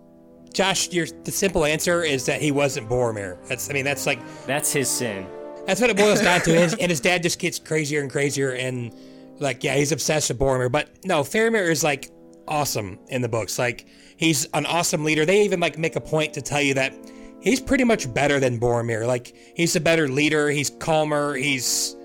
Josh, 0.52 0.90
your 0.90 1.06
the 1.24 1.32
simple 1.32 1.64
answer 1.64 2.02
is 2.02 2.26
that 2.26 2.42
he 2.42 2.50
wasn't 2.52 2.88
Boromir. 2.88 3.38
That's 3.48 3.70
I 3.70 3.72
mean 3.72 3.84
that's 3.84 4.06
like 4.06 4.20
that's 4.46 4.72
his 4.72 4.88
sin. 4.88 5.26
That's 5.66 5.80
what 5.80 5.90
it 5.90 5.96
boils 5.96 6.20
down 6.20 6.40
to. 6.42 6.58
And, 6.58 6.72
and 6.80 6.90
his 6.90 7.00
dad 7.00 7.22
just 7.22 7.38
gets 7.38 7.58
crazier 7.58 8.00
and 8.02 8.10
crazier, 8.10 8.50
and 8.52 8.94
like, 9.38 9.64
yeah, 9.64 9.74
he's 9.74 9.92
obsessed 9.92 10.28
with 10.28 10.38
Boromir. 10.38 10.70
But 10.70 10.90
no, 11.04 11.22
Faramir 11.22 11.70
is 11.70 11.82
like 11.82 12.10
awesome 12.46 12.98
in 13.08 13.22
the 13.22 13.28
books. 13.28 13.58
Like, 13.58 13.86
he's 14.20 14.44
an 14.52 14.66
awesome 14.66 15.02
leader. 15.02 15.24
They 15.24 15.42
even 15.44 15.58
like 15.58 15.78
make 15.78 15.96
a 15.96 16.00
point 16.00 16.34
to 16.34 16.42
tell 16.42 16.60
you 16.60 16.74
that 16.74 16.94
he's 17.40 17.58
pretty 17.58 17.84
much 17.84 18.12
better 18.12 18.38
than 18.38 18.60
Boromir. 18.60 19.06
Like, 19.06 19.34
he's 19.56 19.74
a 19.74 19.80
better 19.80 20.08
leader. 20.08 20.50
He's 20.50 20.70
calmer. 20.70 21.34
He's, 21.34 21.96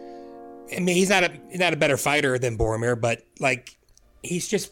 I 0.75 0.79
mean, 0.79 0.95
he's 0.95 1.09
not 1.09 1.25
a 1.25 1.31
not 1.57 1.73
a 1.73 1.77
better 1.77 1.97
fighter 1.97 2.39
than 2.39 2.57
Boromir, 2.57 2.99
but 2.99 3.21
like, 3.39 3.77
he's 4.23 4.47
just 4.47 4.71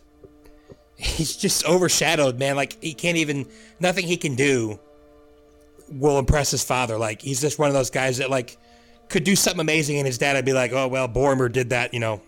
he's 0.96 1.36
just 1.36 1.66
overshadowed, 1.66 2.40
man. 2.40 2.56
Like, 2.56 2.82
he 2.82 2.94
can't 2.94 3.18
even 3.18 3.46
nothing 3.80 4.08
he 4.08 4.18
can 4.18 4.36
do 4.36 4.80
will 5.90 6.18
impress 6.18 6.50
his 6.50 6.64
father. 6.64 6.98
Like, 6.98 7.22
he's 7.22 7.42
just 7.42 7.60
one 7.60 7.68
of 7.68 7.74
those 7.74 7.90
guys 7.90 8.18
that 8.18 8.30
like 8.30 8.58
could 9.10 9.26
do 9.26 9.36
something 9.36 9.60
amazing, 9.60 9.98
and 9.98 10.08
his 10.08 10.18
dad 10.18 10.38
would 10.38 10.46
be 10.46 10.54
like, 10.54 10.72
"Oh 10.72 10.88
well, 10.88 11.10
Boromir 11.10 11.52
did 11.52 11.72
that, 11.72 11.94
you 11.94 12.00
know, 12.00 12.22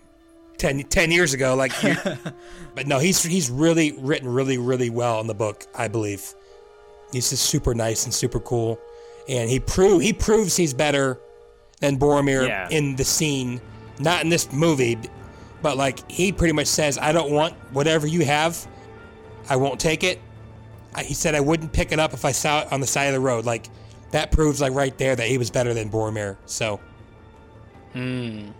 10, 0.58 0.84
10 0.84 1.10
years 1.10 1.34
ago." 1.34 1.54
Like, 1.54 1.72
but 2.74 2.86
no, 2.86 2.98
he's 2.98 3.22
he's 3.22 3.50
really 3.50 3.92
written 3.98 4.28
really 4.28 4.58
really 4.58 4.90
well 4.90 5.20
in 5.20 5.26
the 5.26 5.34
book. 5.34 5.64
I 5.74 5.88
believe 5.88 6.34
he's 7.12 7.30
just 7.30 7.44
super 7.44 7.74
nice 7.74 8.04
and 8.04 8.12
super 8.14 8.40
cool, 8.40 8.78
and 9.28 9.48
he 9.50 9.60
prove 9.60 10.02
he 10.02 10.12
proves 10.12 10.56
he's 10.56 10.74
better 10.74 11.18
than 11.80 11.98
Boromir 11.98 12.46
Yeah. 12.48 12.68
in 12.70 12.96
the 12.96 13.04
scene, 13.04 13.60
not 13.98 14.22
in 14.24 14.30
this 14.30 14.50
movie, 14.52 14.98
but 15.62 15.76
like 15.76 16.10
he 16.10 16.32
pretty 16.32 16.52
much 16.52 16.66
says, 16.68 16.98
"I 16.98 17.12
don't 17.12 17.30
want 17.30 17.54
whatever 17.72 18.06
you 18.06 18.24
have. 18.24 18.66
I 19.48 19.56
won't 19.56 19.78
take 19.78 20.02
it." 20.04 20.20
I- 20.94 21.02
He 21.04 21.12
said 21.14 21.34
I 21.34 21.40
wouldn't 21.40 21.72
pick 21.72 21.92
it 21.92 21.98
up 21.98 22.14
if 22.14 22.24
I 22.24 22.32
saw 22.32 22.62
it 22.62 22.72
on 22.72 22.80
the 22.80 22.86
side 22.86 23.04
of 23.08 23.12
the 23.14 23.20
road. 23.20 23.44
Like 23.44 23.68
that 24.12 24.32
proves 24.32 24.60
like 24.60 24.72
right 24.72 24.96
there 24.96 25.14
that 25.14 25.26
he 25.28 25.36
was 25.36 25.50
better 25.50 25.74
than 25.74 25.90
Boromir. 25.90 26.36
So 26.46 26.80
I 27.94 28.52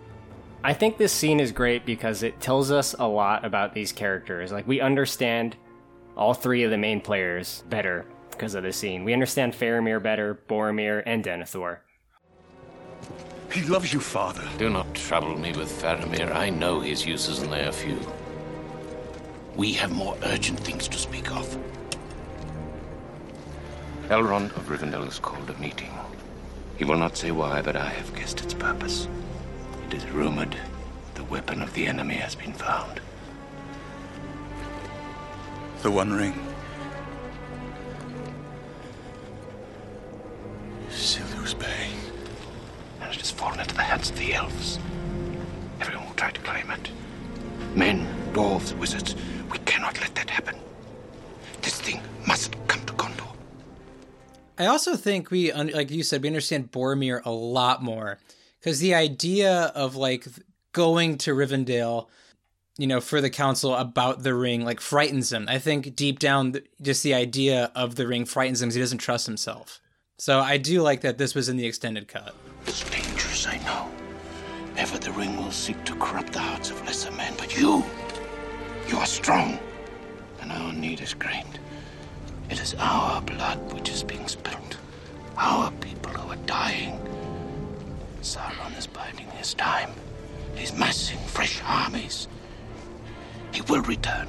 I 0.67 0.73
think 0.73 0.97
this 0.97 1.13
scene 1.13 1.39
is 1.39 1.53
great 1.53 1.85
because 1.85 2.23
it 2.23 2.41
tells 2.41 2.71
us 2.71 2.93
a 2.99 3.07
lot 3.07 3.45
about 3.45 3.73
these 3.73 3.93
characters. 3.93 4.51
Like 4.51 4.67
we 4.67 4.81
understand 4.81 5.55
all 6.17 6.33
three 6.33 6.63
of 6.63 6.71
the 6.71 6.77
main 6.77 6.99
players 6.99 7.63
better 7.69 8.05
because 8.31 8.53
of 8.53 8.63
this 8.63 8.75
scene. 8.75 9.05
We 9.05 9.13
understand 9.13 9.53
Faramir 9.53 10.03
better, 10.03 10.41
Boromir, 10.49 11.03
and 11.05 11.23
Denethor. 11.23 11.77
He 13.49 13.61
loves 13.61 13.93
you, 13.93 14.01
father. 14.01 14.43
Do 14.57 14.69
not 14.69 14.93
trouble 14.93 15.37
me 15.39 15.53
with 15.53 15.71
Faramir. 15.71 16.35
I 16.35 16.49
know 16.49 16.81
his 16.81 17.05
uses 17.05 17.39
and 17.39 17.53
they 17.53 17.63
are 17.65 17.71
few. 17.71 18.01
We 19.55 19.71
have 19.71 19.93
more 19.93 20.17
urgent 20.23 20.59
things 20.59 20.89
to 20.89 20.97
speak 20.97 21.31
of. 21.31 21.57
Elrond 24.09 24.47
of 24.47 24.67
Rivendell 24.67 25.05
has 25.05 25.17
called 25.17 25.49
a 25.49 25.57
meeting. 25.59 25.91
He 26.75 26.83
will 26.83 26.97
not 26.97 27.15
say 27.15 27.31
why, 27.31 27.61
but 27.61 27.77
I 27.77 27.87
have 27.87 28.13
guessed 28.13 28.41
its 28.41 28.53
purpose. 28.53 29.07
It 29.87 29.93
is 29.93 30.05
rumored 30.11 30.55
the 31.15 31.23
weapon 31.23 31.61
of 31.61 31.73
the 31.73 31.87
enemy 31.87 32.15
has 32.15 32.35
been 32.35 32.51
found. 32.51 32.99
The 35.81 35.89
One 35.89 36.11
Ring. 36.11 36.33
Isildur's 40.89 41.53
Bane. 41.53 41.95
And 42.99 43.13
it 43.13 43.19
has 43.19 43.31
fallen 43.31 43.61
into 43.61 43.73
the 43.75 43.81
hands 43.81 44.09
of 44.09 44.17
the 44.17 44.33
elves. 44.33 44.77
Everyone 45.79 46.05
will 46.05 46.15
try 46.15 46.31
to 46.31 46.41
claim 46.41 46.69
it. 46.69 46.89
Men, 47.73 48.05
dwarves, 48.33 48.77
wizards. 48.77 49.15
We 49.49 49.57
cannot 49.59 50.01
let 50.01 50.13
that 50.15 50.29
happen. 50.29 50.55
This 51.61 51.79
thing 51.79 52.01
must 52.27 52.55
come 52.67 52.85
to 52.87 52.93
Gondor. 52.93 53.35
I 54.59 54.65
also 54.65 54.97
think 54.97 55.31
we, 55.31 55.53
like 55.53 55.91
you 55.91 56.03
said, 56.03 56.23
we 56.23 56.27
understand 56.27 56.73
Boromir 56.73 57.21
a 57.23 57.31
lot 57.31 57.81
more 57.81 58.19
because 58.59 58.79
the 58.79 58.93
idea 58.93 59.71
of 59.75 59.95
like 59.95 60.25
going 60.73 61.17
to 61.19 61.31
Rivendell, 61.33 62.07
you 62.77 62.87
know, 62.87 63.01
for 63.01 63.21
the 63.21 63.29
council 63.29 63.75
about 63.75 64.23
the 64.23 64.33
ring, 64.33 64.63
like 64.63 64.79
frightens 64.79 65.31
him. 65.31 65.45
I 65.49 65.59
think 65.59 65.95
deep 65.95 66.19
down, 66.19 66.55
just 66.81 67.03
the 67.03 67.13
idea 67.13 67.71
of 67.75 67.95
the 67.95 68.07
ring 68.07 68.25
frightens 68.25 68.61
him 68.61 68.71
he 68.71 68.79
doesn't 68.79 68.99
trust 68.99 69.25
himself. 69.25 69.81
So 70.19 70.39
I 70.39 70.57
do 70.57 70.81
like 70.81 71.01
that 71.01 71.17
this 71.17 71.35
was 71.35 71.49
in 71.49 71.57
the 71.57 71.65
extended 71.65 72.07
cut. 72.07 72.35
It's 72.65 72.83
dangerous, 72.89 73.47
I 73.47 73.57
know. 73.59 73.89
Ever 74.75 74.97
the 74.97 75.11
ring 75.11 75.37
will 75.37 75.51
seek 75.51 75.83
to 75.85 75.95
corrupt 75.95 76.33
the 76.33 76.39
hearts 76.39 76.69
of 76.69 76.83
lesser 76.85 77.11
men, 77.11 77.33
but 77.37 77.57
you, 77.57 77.83
you 78.87 78.97
are 78.97 79.05
strong, 79.05 79.59
and 80.41 80.51
our 80.51 80.73
need 80.73 81.01
is 81.01 81.13
great. 81.13 81.45
It 82.49 82.59
is 82.61 82.75
our 82.79 83.21
blood 83.21 83.73
which 83.73 83.89
is 83.89 84.03
being 84.03 84.27
spilt. 84.27 84.77
Our 85.35 85.71
people 85.71 86.11
who 86.11 86.31
are 86.31 86.45
dying. 86.45 86.99
Sauron 88.21 88.77
is 88.77 88.87
biding 88.87 89.29
his 89.31 89.53
time. 89.53 89.91
He's 90.55 90.73
massing 90.73 91.19
fresh 91.19 91.61
armies. 91.65 92.27
He 93.51 93.61
will 93.61 93.81
return. 93.81 94.27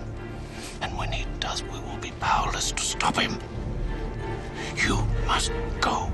And 0.81 0.97
when 0.97 1.11
he 1.11 1.27
does, 1.41 1.63
we 1.63 1.79
will 1.81 1.99
be 2.01 2.13
powerless 2.21 2.73
to 2.73 2.83
stop 2.83 3.17
him. 3.17 3.39
You 4.77 4.97
must 5.27 5.53
go. 5.81 6.13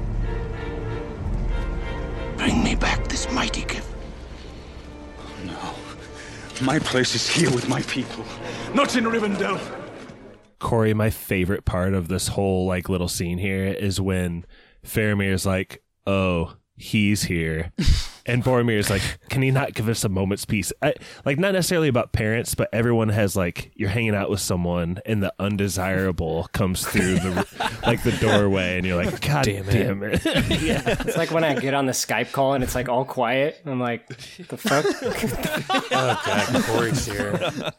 Bring 2.37 2.63
me 2.65 2.75
back 2.75 3.07
this 3.09 3.31
mighty 3.31 3.65
gift. 3.65 3.89
Oh, 5.19 5.45
no. 5.45 6.65
My 6.65 6.79
place 6.79 7.15
is 7.15 7.29
here 7.29 7.51
with 7.51 7.69
my 7.69 7.83
people, 7.83 8.25
not 8.75 8.97
in 8.97 9.05
Rivendell. 9.05 9.61
Corey, 10.59 10.95
my 10.95 11.11
favorite 11.11 11.65
part 11.65 11.95
of 11.95 12.09
this 12.09 12.29
whole 12.29 12.67
like 12.67 12.89
little 12.89 13.09
scene 13.09 13.39
here 13.39 13.67
is 13.67 14.01
when 14.01 14.47
Faramir's 14.85 15.45
like, 15.45 15.83
"Oh, 16.07 16.55
he's 16.77 17.25
here," 17.25 17.73
and 18.27 18.43
Boromir's 18.43 18.91
like, 18.91 19.03
"Can 19.29 19.43
he 19.43 19.51
not 19.51 19.75
give 19.75 19.89
us 19.89 20.05
a 20.05 20.09
moment's 20.09 20.45
peace?" 20.45 20.73
I, 20.83 20.95
like, 21.25 21.39
not 21.39 21.53
necessarily 21.53 21.89
about 21.89 22.13
parents, 22.13 22.55
but 22.55 22.69
everyone 22.73 23.09
has 23.11 23.37
like 23.37 23.73
you're 23.75 23.91
hanging 23.91 24.15
out 24.15 24.31
with 24.31 24.41
someone, 24.41 24.99
and 25.07 25.23
the 25.23 25.33
undesirable 25.39 26.49
comes 26.53 26.87
through 26.87 27.17
the 27.17 27.79
like 27.87 28.03
the 28.03 28.13
doorway, 28.13 28.77
and 28.79 28.87
you're 28.87 29.03
like, 29.03 29.21
"God 29.21 29.45
damn 29.45 29.69
it!" 29.69 30.23
Damn 30.23 30.51
yeah, 30.65 30.83
it's 31.01 31.17
like 31.17 31.31
when 31.31 31.45
I 31.45 31.55
get 31.59 31.75
on 31.75 31.87
the 31.87 31.93
Skype 31.93 32.33
call 32.33 32.55
and 32.55 32.65
it's 32.65 32.75
like 32.75 32.89
all 32.89 33.05
quiet. 33.05 33.61
I'm 33.67 33.81
like, 33.81 34.07
the 34.09 34.57
fuck? 34.57 34.85
Oh 35.93 36.23
god, 36.25 36.65
Corey's 36.65 37.07
here. 37.07 37.73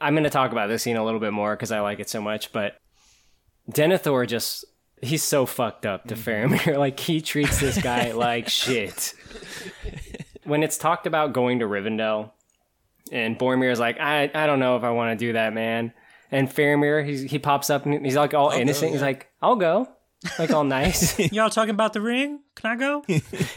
I'm 0.00 0.14
going 0.14 0.24
to 0.24 0.30
talk 0.30 0.52
about 0.52 0.68
this 0.68 0.82
scene 0.82 0.96
a 0.96 1.04
little 1.04 1.20
bit 1.20 1.32
more 1.32 1.54
because 1.54 1.72
I 1.72 1.80
like 1.80 2.00
it 2.00 2.08
so 2.08 2.20
much. 2.20 2.52
But 2.52 2.78
Denethor 3.70 4.26
just, 4.26 4.64
he's 5.02 5.22
so 5.22 5.46
fucked 5.46 5.86
up 5.86 6.06
to 6.08 6.14
Faramir. 6.14 6.76
like, 6.78 6.98
he 6.98 7.20
treats 7.20 7.60
this 7.60 7.80
guy 7.80 8.12
like 8.12 8.48
shit. 8.48 9.14
When 10.44 10.62
it's 10.62 10.78
talked 10.78 11.06
about 11.06 11.32
going 11.32 11.58
to 11.60 11.66
Rivendell, 11.66 12.30
and 13.12 13.38
Boromir 13.38 13.70
is 13.70 13.80
like, 13.80 14.00
I, 14.00 14.30
I 14.34 14.46
don't 14.46 14.58
know 14.58 14.76
if 14.76 14.82
I 14.84 14.90
want 14.90 15.18
to 15.18 15.26
do 15.26 15.32
that, 15.34 15.52
man. 15.52 15.92
And 16.30 16.48
Faramir, 16.48 17.06
he's, 17.06 17.22
he 17.22 17.38
pops 17.38 17.70
up 17.70 17.86
and 17.86 18.04
he's 18.04 18.16
like 18.16 18.34
all 18.34 18.50
innocent. 18.50 18.92
He's 18.92 19.02
like, 19.02 19.30
I'll 19.40 19.56
go. 19.56 19.88
Like 20.38 20.50
all 20.50 20.64
nice. 20.64 21.18
Y'all 21.32 21.50
talking 21.50 21.70
about 21.70 21.92
the 21.92 22.00
ring? 22.00 22.40
Can 22.56 22.70
I 22.70 22.76
go? 22.76 23.04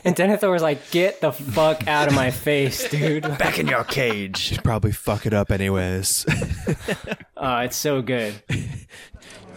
and 0.03 0.15
Denethor's 0.15 0.61
like, 0.61 0.91
get 0.91 1.21
the 1.21 1.31
fuck 1.31 1.87
out 1.87 2.09
of 2.09 2.13
my 2.13 2.31
face, 2.31 2.87
dude. 2.89 3.23
Back 3.23 3.57
in 3.57 3.67
your 3.67 3.85
cage. 3.85 4.37
Should 4.37 4.63
probably 4.63 4.91
fuck 4.91 5.25
it 5.25 5.33
up 5.33 5.51
anyways. 5.51 6.25
Uh, 7.35 7.61
it's 7.65 7.77
so 7.77 8.01
good. 8.01 8.35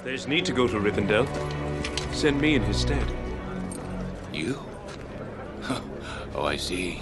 If 0.02 0.06
there's 0.06 0.26
need 0.26 0.44
to 0.46 0.52
go 0.52 0.66
to 0.66 0.80
Rivendell, 0.80 1.28
send 2.12 2.40
me 2.40 2.56
in 2.56 2.62
his 2.62 2.76
stead. 2.78 3.06
You? 4.32 4.58
oh, 6.34 6.42
I 6.42 6.56
see. 6.56 7.00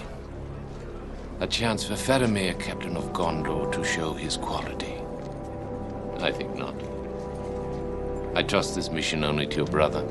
A 1.39 1.47
chance 1.47 1.83
for 1.83 1.95
Faramir, 1.95 2.59
Captain 2.59 2.95
of 2.95 3.11
Gondor, 3.11 3.71
to 3.71 3.83
show 3.83 4.13
his 4.13 4.37
quality. 4.37 4.93
I 6.19 6.31
think 6.31 6.55
not. 6.55 6.75
I 8.35 8.43
trust 8.43 8.75
this 8.75 8.91
mission 8.91 9.23
only 9.23 9.47
to 9.47 9.55
your 9.55 9.65
brother, 9.65 10.03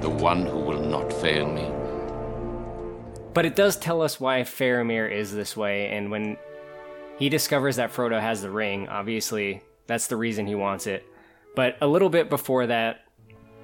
the 0.00 0.10
one 0.10 0.44
who 0.44 0.58
will 0.58 0.82
not 0.82 1.12
fail 1.12 1.46
me. 1.46 1.70
But 3.32 3.46
it 3.46 3.54
does 3.54 3.76
tell 3.76 4.02
us 4.02 4.18
why 4.18 4.40
Faramir 4.40 5.08
is 5.08 5.32
this 5.32 5.56
way, 5.56 5.90
and 5.90 6.10
when 6.10 6.36
he 7.16 7.28
discovers 7.28 7.76
that 7.76 7.92
Frodo 7.92 8.20
has 8.20 8.42
the 8.42 8.50
ring, 8.50 8.88
obviously 8.88 9.62
that's 9.86 10.08
the 10.08 10.16
reason 10.16 10.48
he 10.48 10.56
wants 10.56 10.88
it. 10.88 11.06
But 11.56 11.78
a 11.80 11.86
little 11.86 12.10
bit 12.10 12.28
before 12.28 12.66
that, 12.66 13.00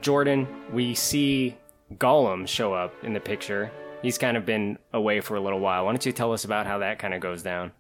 Jordan, 0.01 0.49
we 0.73 0.95
see 0.95 1.57
Gollum 1.99 2.49
show 2.49 2.73
up 2.73 2.93
in 3.05 3.13
the 3.13 3.21
picture. 3.21 3.71
He's 4.01 4.17
kind 4.17 4.37
of 4.37 4.47
been 4.47 4.79
away 4.95 5.21
for 5.21 5.37
a 5.37 5.41
little 5.41 5.61
while. 5.61 5.85
Why 5.85 5.93
don't 5.93 6.05
you 6.05 6.11
tell 6.11 6.33
us 6.33 6.45
about 6.45 6.67
how 6.67 6.79
that 6.79 6.99
kind 6.99 7.13
of 7.13 7.21
goes 7.21 7.43
down? 7.43 7.71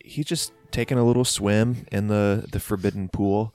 He's 0.00 0.24
just 0.24 0.52
taking 0.70 0.96
a 0.98 1.04
little 1.04 1.24
swim 1.24 1.86
in 1.92 2.08
the 2.08 2.46
the 2.50 2.58
forbidden 2.58 3.10
pool, 3.10 3.54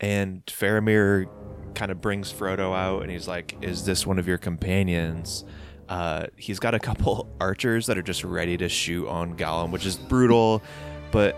and 0.00 0.44
Faramir 0.46 1.28
kind 1.74 1.90
of 1.90 2.00
brings 2.02 2.30
Frodo 2.30 2.76
out, 2.76 3.02
and 3.02 3.10
he's 3.10 3.26
like, 3.26 3.56
"Is 3.62 3.86
this 3.86 4.06
one 4.06 4.18
of 4.18 4.28
your 4.28 4.38
companions?" 4.38 5.44
Uh, 5.88 6.26
he's 6.36 6.58
got 6.58 6.74
a 6.74 6.78
couple 6.78 7.26
archers 7.40 7.86
that 7.86 7.96
are 7.96 8.02
just 8.02 8.22
ready 8.22 8.56
to 8.58 8.68
shoot 8.68 9.08
on 9.08 9.36
Gollum, 9.36 9.70
which 9.70 9.86
is 9.86 9.96
brutal, 9.96 10.62
but 11.10 11.36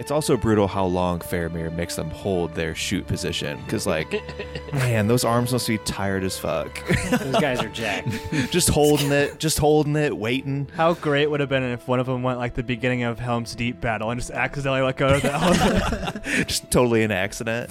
it's 0.00 0.10
also 0.10 0.34
brutal 0.34 0.66
how 0.66 0.86
long 0.86 1.18
Faramir 1.18 1.70
makes 1.76 1.94
them 1.94 2.08
hold 2.08 2.54
their 2.54 2.74
shoot 2.74 3.06
position. 3.06 3.60
Because, 3.66 3.86
like, 3.86 4.10
man, 4.72 5.08
those 5.08 5.24
arms 5.24 5.52
must 5.52 5.68
be 5.68 5.76
tired 5.76 6.24
as 6.24 6.38
fuck. 6.38 6.82
Those 7.10 7.36
guys 7.36 7.60
are 7.60 7.68
jacked. 7.68 8.08
just 8.50 8.70
holding 8.70 9.12
it, 9.12 9.38
just 9.38 9.58
holding 9.58 9.94
it, 9.96 10.16
waiting. 10.16 10.70
How 10.74 10.94
great 10.94 11.30
would 11.30 11.40
it 11.40 11.42
have 11.42 11.48
been 11.50 11.64
if 11.64 11.86
one 11.86 12.00
of 12.00 12.06
them 12.06 12.22
went 12.22 12.38
like 12.38 12.54
the 12.54 12.62
beginning 12.62 13.02
of 13.02 13.18
Helm's 13.18 13.54
Deep 13.54 13.82
battle 13.82 14.10
and 14.10 14.18
just 14.18 14.30
accidentally 14.30 14.80
let 14.80 14.96
go 14.96 15.08
of 15.08 15.20
the 15.20 15.34
element? 15.34 16.24
just 16.48 16.70
totally 16.70 17.02
an 17.02 17.10
accident. 17.10 17.70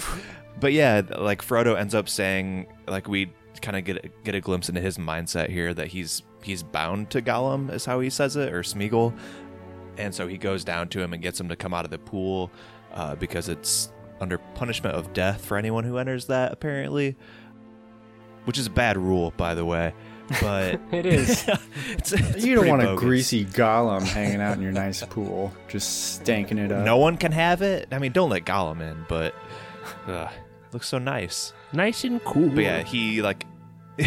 But 0.59 0.73
yeah, 0.73 1.01
like 1.17 1.41
Frodo 1.41 1.75
ends 1.75 1.95
up 1.95 2.07
saying, 2.07 2.67
like 2.87 3.07
we 3.07 3.33
kind 3.59 3.75
of 3.75 3.85
get 3.85 4.05
a, 4.05 4.09
get 4.23 4.35
a 4.35 4.39
glimpse 4.39 4.69
into 4.69 4.81
his 4.81 4.99
mindset 4.99 5.49
here 5.49 5.73
that 5.73 5.87
he's 5.87 6.21
he's 6.43 6.61
bound 6.61 7.09
to 7.09 7.23
Gollum, 7.23 7.73
is 7.73 7.85
how 7.85 7.99
he 8.01 8.11
says 8.11 8.35
it, 8.35 8.53
or 8.53 8.61
Smeagol, 8.61 9.17
and 9.99 10.15
so 10.15 10.27
he 10.27 10.37
goes 10.37 10.63
down 10.63 10.87
to 10.89 11.01
him 11.01 11.13
and 11.13 11.21
gets 11.21 11.39
him 11.39 11.49
to 11.49 11.55
come 11.55 11.73
out 11.73 11.85
of 11.85 11.91
the 11.91 11.99
pool 11.99 12.51
uh, 12.93 13.15
because 13.15 13.49
it's 13.49 13.91
under 14.19 14.37
punishment 14.37 14.95
of 14.95 15.13
death 15.13 15.45
for 15.45 15.57
anyone 15.57 15.83
who 15.83 15.97
enters 15.97 16.25
that, 16.27 16.51
apparently, 16.51 17.15
which 18.45 18.57
is 18.57 18.67
a 18.67 18.71
bad 18.71 18.97
rule, 18.97 19.33
by 19.37 19.53
the 19.53 19.65
way. 19.65 19.93
But 20.41 20.79
it 20.91 21.05
is. 21.05 21.47
it's, 21.89 22.13
it's 22.13 22.45
you 22.45 22.55
don't 22.55 22.65
pretty 22.65 22.69
want 22.69 22.83
a 22.83 22.95
greasy 22.95 23.45
Gollum 23.45 24.03
hanging 24.03 24.41
out 24.41 24.57
in 24.57 24.63
your 24.63 24.71
nice 24.71 25.03
pool, 25.03 25.53
just 25.67 26.23
stanking 26.23 26.57
it 26.57 26.71
up. 26.71 26.85
No 26.85 26.97
one 26.97 27.17
can 27.17 27.31
have 27.31 27.61
it. 27.61 27.87
I 27.91 27.99
mean, 27.99 28.11
don't 28.11 28.29
let 28.29 28.45
Gollum 28.45 28.81
in, 28.81 29.05
but 29.07 29.33
uh, 30.07 30.29
looks 30.71 30.87
so 30.87 30.99
nice, 30.99 31.53
nice 31.73 32.03
and 32.03 32.23
cool. 32.23 32.49
But 32.49 32.63
yeah, 32.63 32.83
he 32.83 33.21
like 33.21 33.45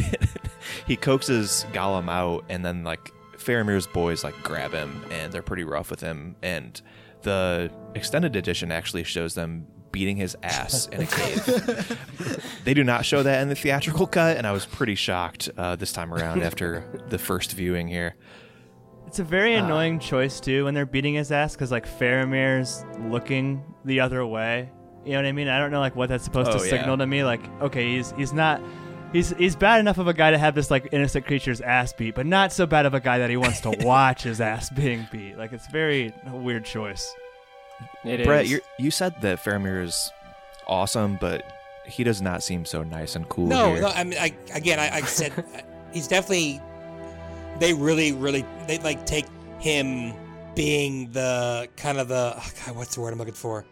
he 0.86 0.96
coaxes 0.96 1.66
Gollum 1.72 2.08
out, 2.08 2.44
and 2.48 2.64
then 2.64 2.84
like 2.84 3.12
Faramir's 3.42 3.86
boys 3.86 4.24
like 4.24 4.34
grab 4.42 4.72
him, 4.72 5.04
and 5.10 5.32
they're 5.32 5.42
pretty 5.42 5.64
rough 5.64 5.90
with 5.90 6.00
him. 6.00 6.36
And 6.42 6.80
the 7.22 7.70
extended 7.94 8.36
edition 8.36 8.72
actually 8.72 9.04
shows 9.04 9.34
them 9.34 9.66
beating 9.92 10.16
his 10.16 10.36
ass 10.42 10.86
in 10.88 11.02
a 11.02 11.06
cave. 11.06 12.56
they 12.64 12.72
do 12.74 12.82
not 12.82 13.04
show 13.04 13.22
that 13.22 13.42
in 13.42 13.48
the 13.48 13.54
theatrical 13.54 14.06
cut, 14.06 14.36
and 14.38 14.46
I 14.46 14.52
was 14.52 14.64
pretty 14.66 14.94
shocked 14.94 15.50
uh, 15.58 15.76
this 15.76 15.92
time 15.92 16.12
around 16.14 16.42
after 16.42 16.84
the 17.08 17.18
first 17.18 17.52
viewing 17.52 17.88
here. 17.88 18.14
It's 19.06 19.18
a 19.18 19.24
very 19.24 19.54
Ah. 19.56 19.64
annoying 19.64 19.98
choice 19.98 20.40
too 20.40 20.64
when 20.64 20.72
they're 20.72 20.86
beating 20.86 21.12
his 21.14 21.30
ass 21.30 21.52
because 21.54 21.70
like 21.70 21.86
Faramir's 21.86 22.84
looking 23.10 23.62
the 23.84 24.00
other 24.00 24.24
way. 24.24 24.70
You 25.04 25.12
know 25.12 25.18
what 25.18 25.26
I 25.26 25.32
mean? 25.32 25.48
I 25.48 25.58
don't 25.58 25.70
know 25.70 25.80
like 25.80 25.94
what 25.96 26.08
that's 26.08 26.24
supposed 26.24 26.50
Oh, 26.50 26.58
to 26.58 26.64
yeah. 26.64 26.70
signal 26.70 26.96
to 26.98 27.06
me. 27.06 27.22
Like, 27.24 27.42
okay, 27.60 27.96
he's 27.96 28.12
he's 28.12 28.32
not. 28.32 28.62
He's, 29.12 29.30
he's 29.36 29.54
bad 29.56 29.78
enough 29.80 29.98
of 29.98 30.08
a 30.08 30.14
guy 30.14 30.30
to 30.30 30.38
have 30.38 30.54
this 30.54 30.70
like 30.70 30.88
innocent 30.92 31.26
creature's 31.26 31.60
ass 31.60 31.92
beat, 31.92 32.14
but 32.14 32.24
not 32.26 32.50
so 32.52 32.66
bad 32.66 32.86
of 32.86 32.94
a 32.94 33.00
guy 33.00 33.18
that 33.18 33.28
he 33.28 33.36
wants 33.36 33.60
to 33.60 33.70
watch 33.80 34.22
his 34.22 34.40
ass 34.40 34.70
being 34.70 35.06
beat. 35.12 35.36
Like 35.36 35.52
it's 35.52 35.66
very 35.66 36.14
a 36.26 36.34
weird 36.34 36.64
choice. 36.64 37.14
It 38.04 38.24
Brett, 38.24 38.44
is. 38.44 38.50
you 38.52 38.60
you 38.78 38.90
said 38.90 39.14
that 39.22 39.42
Faramir 39.44 39.82
is 39.82 40.10
awesome, 40.66 41.18
but 41.20 41.44
he 41.84 42.04
does 42.04 42.22
not 42.22 42.42
seem 42.42 42.64
so 42.64 42.82
nice 42.82 43.16
and 43.16 43.28
cool 43.28 43.48
No, 43.48 43.72
here. 43.74 43.82
no. 43.82 43.88
I 43.88 44.04
mean, 44.04 44.18
I, 44.18 44.32
again, 44.54 44.78
I, 44.78 44.96
I 44.96 45.00
said 45.02 45.44
he's 45.92 46.08
definitely. 46.08 46.60
They 47.58 47.74
really, 47.74 48.12
really, 48.12 48.46
they 48.66 48.78
like 48.78 49.04
take 49.04 49.26
him 49.58 50.14
being 50.54 51.10
the 51.12 51.68
kind 51.76 51.98
of 51.98 52.08
the 52.08 52.34
oh 52.36 52.50
God, 52.66 52.76
what's 52.76 52.94
the 52.94 53.00
word 53.02 53.12
I'm 53.12 53.18
looking 53.18 53.34
for? 53.34 53.64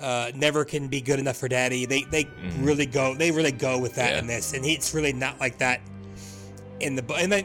Uh, 0.00 0.32
never 0.34 0.64
can 0.64 0.88
be 0.88 1.00
good 1.00 1.18
enough 1.18 1.36
for 1.36 1.48
daddy. 1.48 1.84
They 1.84 2.04
they 2.04 2.26
really 2.58 2.86
go 2.86 3.14
they 3.14 3.30
really 3.30 3.52
go 3.52 3.78
with 3.78 3.94
that 3.96 4.16
in 4.18 4.26
this, 4.26 4.54
and 4.54 4.64
it's 4.64 4.94
really 4.94 5.12
not 5.12 5.38
like 5.40 5.58
that 5.58 5.80
in 6.80 6.96
the. 6.96 7.14
And 7.14 7.30
then 7.30 7.44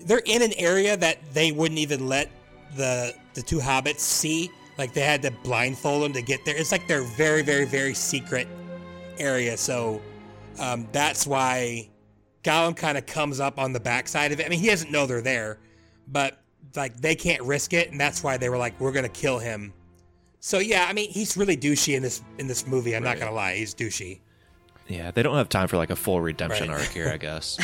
they're 0.00 0.22
in 0.24 0.42
an 0.42 0.52
area 0.56 0.96
that 0.96 1.18
they 1.32 1.52
wouldn't 1.52 1.78
even 1.78 2.08
let 2.08 2.30
the 2.76 3.14
the 3.34 3.42
two 3.42 3.58
hobbits 3.58 4.00
see. 4.00 4.50
Like 4.76 4.92
they 4.92 5.02
had 5.02 5.22
to 5.22 5.30
blindfold 5.30 6.04
them 6.04 6.12
to 6.14 6.22
get 6.22 6.44
there. 6.44 6.56
It's 6.56 6.72
like 6.72 6.86
they're 6.86 7.02
very, 7.02 7.42
very, 7.42 7.64
very 7.64 7.94
secret 7.94 8.46
area. 9.18 9.56
So 9.56 10.00
um, 10.58 10.88
that's 10.92 11.26
why 11.26 11.88
Gollum 12.44 12.76
kind 12.76 12.96
of 12.96 13.06
comes 13.06 13.40
up 13.40 13.58
on 13.58 13.72
the 13.72 13.80
backside 13.80 14.32
of 14.32 14.40
it. 14.40 14.46
I 14.46 14.48
mean, 14.48 14.60
he 14.60 14.68
doesn't 14.68 14.90
know 14.90 15.06
they're 15.06 15.20
there, 15.20 15.58
but 16.06 16.40
like 16.76 17.00
they 17.00 17.14
can't 17.14 17.42
risk 17.42 17.72
it, 17.72 17.90
and 17.90 18.00
that's 18.00 18.22
why 18.22 18.36
they 18.36 18.48
were 18.48 18.58
like, 18.58 18.78
"We're 18.80 18.92
gonna 18.92 19.08
kill 19.08 19.38
him." 19.38 19.72
So 20.40 20.58
yeah, 20.58 20.86
I 20.88 20.92
mean, 20.92 21.10
he's 21.10 21.36
really 21.36 21.56
douchey 21.56 21.96
in 21.96 22.02
this 22.02 22.22
in 22.38 22.46
this 22.46 22.66
movie. 22.66 22.94
I'm 22.94 23.02
not 23.02 23.18
gonna 23.18 23.32
lie, 23.32 23.56
he's 23.56 23.74
douchey. 23.74 24.20
yeah, 24.86 25.10
they 25.10 25.22
don't 25.22 25.36
have 25.36 25.48
time 25.48 25.68
for 25.68 25.76
like 25.76 25.90
a 25.90 25.96
full 25.96 26.20
redemption 26.20 26.70
Right. 26.70 26.80
arc 26.80 26.88
here, 26.90 27.10
I 27.12 27.16
guess. 27.18 27.58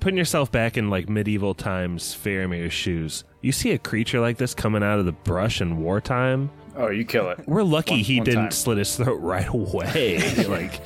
Putting 0.00 0.16
yourself 0.18 0.52
back 0.52 0.76
in 0.76 0.90
like 0.90 1.08
medieval 1.08 1.54
times 1.54 2.14
Faramir's 2.14 2.72
shoes, 2.72 3.24
you 3.40 3.52
see 3.52 3.72
a 3.72 3.78
creature 3.78 4.20
like 4.20 4.36
this 4.36 4.54
coming 4.54 4.82
out 4.82 4.98
of 4.98 5.06
the 5.06 5.12
brush 5.12 5.60
in 5.60 5.78
wartime. 5.78 6.50
Oh, 6.76 6.88
you 6.88 7.04
kill 7.04 7.30
it. 7.30 7.40
We're 7.46 7.62
lucky 7.62 7.92
One- 7.92 8.00
he 8.00 8.16
one 8.18 8.24
didn't 8.24 8.40
time. 8.42 8.50
slit 8.50 8.78
his 8.78 8.96
throat 8.96 9.20
right 9.20 9.46
away. 9.48 10.44
like, 10.48 10.80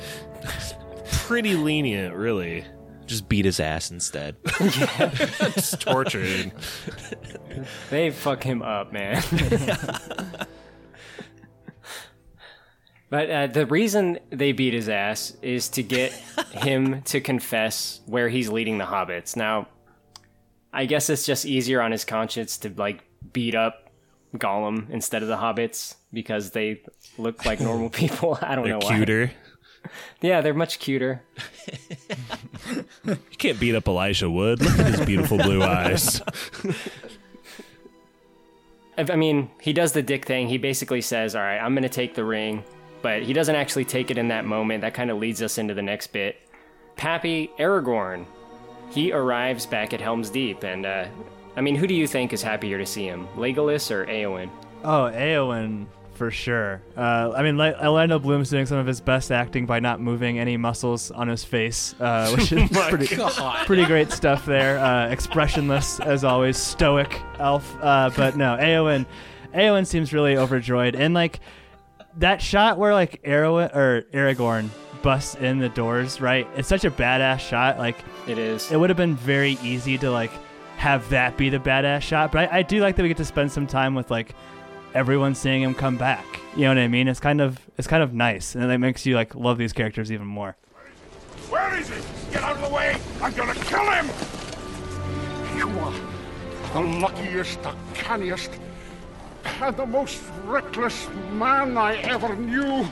pretty 1.11 1.55
lenient, 1.55 2.15
really. 2.15 2.63
Just 3.07 3.27
beat 3.27 3.43
his 3.45 3.59
ass 3.59 3.89
instead. 3.91 4.35
Just 4.59 5.81
tortured. 5.81 6.51
They 7.89 8.09
fuck 8.11 8.43
him 8.43 8.61
up, 8.61 8.91
man. 8.93 9.23
but 13.09 13.29
uh, 13.29 13.47
the 13.47 13.65
reason 13.65 14.19
they 14.29 14.51
beat 14.51 14.73
his 14.73 14.87
ass 14.89 15.35
is 15.41 15.69
to 15.69 15.83
get 15.83 16.11
him 16.51 17.01
to 17.03 17.19
confess 17.21 18.01
where 18.05 18.29
he's 18.29 18.49
leading 18.49 18.77
the 18.77 18.85
hobbits. 18.85 19.35
Now, 19.35 19.67
I 20.71 20.85
guess 20.85 21.09
it's 21.09 21.25
just 21.25 21.45
easier 21.45 21.81
on 21.81 21.91
his 21.91 22.05
conscience 22.05 22.57
to 22.59 22.69
like 22.77 23.03
beat 23.33 23.55
up 23.55 23.89
Gollum 24.35 24.89
instead 24.91 25.23
of 25.23 25.27
the 25.27 25.37
hobbits 25.37 25.95
because 26.13 26.51
they 26.51 26.83
look 27.17 27.45
like 27.45 27.59
normal 27.59 27.89
people. 27.89 28.37
I 28.41 28.53
don't 28.55 28.65
They're 28.65 28.73
know 28.77 28.85
why. 28.85 28.95
cuter. 28.97 29.31
Yeah, 30.21 30.41
they're 30.41 30.53
much 30.53 30.79
cuter. 30.79 31.23
You 33.05 33.15
can't 33.37 33.59
beat 33.59 33.73
up 33.73 33.87
Elijah 33.87 34.29
Wood. 34.29 34.61
Look 34.61 34.77
at 34.77 34.85
his 34.85 35.05
beautiful 35.05 35.37
blue 35.37 35.63
eyes. 35.63 36.21
I 38.99 39.15
mean, 39.15 39.49
he 39.61 39.73
does 39.73 39.91
the 39.93 40.01
dick 40.01 40.25
thing. 40.25 40.47
He 40.47 40.57
basically 40.57 41.01
says, 41.01 41.35
"All 41.35 41.41
right, 41.41 41.59
I'm 41.59 41.73
going 41.73 41.83
to 41.83 41.89
take 41.89 42.15
the 42.15 42.23
ring," 42.23 42.63
but 43.01 43.23
he 43.23 43.33
doesn't 43.33 43.55
actually 43.55 43.85
take 43.85 44.11
it 44.11 44.17
in 44.17 44.27
that 44.29 44.45
moment. 44.45 44.81
That 44.81 44.93
kind 44.93 45.09
of 45.09 45.17
leads 45.17 45.41
us 45.41 45.57
into 45.57 45.73
the 45.73 45.81
next 45.81 46.07
bit. 46.07 46.37
Pappy 46.95 47.49
Aragorn, 47.57 48.25
he 48.89 49.11
arrives 49.11 49.65
back 49.65 49.93
at 49.93 50.01
Helm's 50.01 50.29
Deep, 50.29 50.63
and 50.63 50.85
uh, 50.85 51.05
I 51.55 51.61
mean, 51.61 51.75
who 51.75 51.87
do 51.87 51.93
you 51.93 52.07
think 52.07 52.33
is 52.33 52.41
happier 52.41 52.77
to 52.77 52.85
see 52.85 53.05
him, 53.05 53.27
Legolas 53.35 53.91
or 53.91 54.05
Eowyn? 54.05 54.49
Oh, 54.83 55.11
Eowyn 55.13 55.87
for 56.19 56.29
sure. 56.29 56.81
Uh, 56.97 57.31
I 57.33 57.41
mean, 57.43 57.57
Le- 57.57 57.73
Orlando 57.81 58.19
Bloom's 58.19 58.49
doing 58.49 58.65
some 58.65 58.77
of 58.77 58.85
his 58.85 58.99
best 58.99 59.31
acting 59.31 59.65
by 59.65 59.79
not 59.79 60.01
moving 60.01 60.37
any 60.37 60.57
muscles 60.57 61.11
on 61.11 61.29
his 61.29 61.45
face, 61.45 61.95
uh, 62.01 62.29
which 62.35 62.51
is 62.51 62.69
My 62.71 62.89
pretty, 62.89 63.15
God. 63.15 63.65
pretty 63.65 63.85
great 63.85 64.11
stuff 64.11 64.45
there. 64.45 64.77
Uh, 64.79 65.07
expressionless 65.07 66.01
as 66.01 66.25
always, 66.25 66.57
stoic 66.57 67.21
elf. 67.39 67.73
Uh, 67.81 68.11
but 68.17 68.35
no, 68.35 68.57
Eowyn, 68.57 69.05
Eowyn 69.55 69.87
seems 69.87 70.11
really 70.11 70.35
overjoyed, 70.37 70.93
and 70.93 71.13
like 71.13 71.39
that 72.17 72.41
shot 72.41 72.77
where 72.77 72.93
like 72.93 73.21
Arrow 73.23 73.57
or 73.57 74.03
Aragorn 74.13 74.67
busts 75.01 75.35
in 75.35 75.59
the 75.59 75.69
doors, 75.69 76.19
right? 76.19 76.45
It's 76.57 76.67
such 76.67 76.83
a 76.83 76.91
badass 76.91 77.39
shot. 77.39 77.77
Like 77.77 77.95
it 78.27 78.37
is. 78.37 78.69
It 78.73 78.77
would 78.77 78.89
have 78.89 78.97
been 78.97 79.15
very 79.15 79.57
easy 79.63 79.97
to 79.99 80.11
like 80.11 80.31
have 80.75 81.07
that 81.11 81.37
be 81.37 81.47
the 81.49 81.59
badass 81.59 82.01
shot, 82.01 82.33
but 82.33 82.51
I, 82.51 82.57
I 82.57 82.61
do 82.63 82.81
like 82.81 82.97
that 82.97 83.03
we 83.03 83.07
get 83.07 83.17
to 83.17 83.25
spend 83.25 83.51
some 83.53 83.67
time 83.67 83.95
with 83.95 84.11
like 84.11 84.35
everyone 84.93 85.35
seeing 85.35 85.61
him 85.61 85.73
come 85.73 85.97
back. 85.97 86.25
You 86.55 86.63
know 86.63 86.69
what 86.69 86.77
I 86.79 86.87
mean? 86.87 87.07
It's 87.07 87.19
kind 87.19 87.41
of 87.41 87.59
it's 87.77 87.87
kind 87.87 88.03
of 88.03 88.13
nice, 88.13 88.55
and 88.55 88.71
it 88.71 88.77
makes 88.77 89.05
you 89.05 89.15
like 89.15 89.35
love 89.35 89.57
these 89.57 89.73
characters 89.73 90.11
even 90.11 90.27
more. 90.27 90.55
Where 91.49 91.77
is 91.77 91.89
he? 91.89 91.95
Get 92.31 92.43
out 92.43 92.55
of 92.55 92.61
the 92.61 92.69
way! 92.69 92.95
I'm 93.21 93.33
gonna 93.33 93.55
kill 93.55 93.89
him! 93.89 94.07
You 95.57 95.69
are 95.79 95.93
the 96.73 96.99
luckiest, 96.99 97.61
the 97.63 97.73
canniest, 97.93 98.51
and 99.61 99.75
the 99.75 99.85
most 99.85 100.21
reckless 100.45 101.07
man 101.31 101.77
I 101.77 101.95
ever 101.97 102.35
knew. 102.35 102.87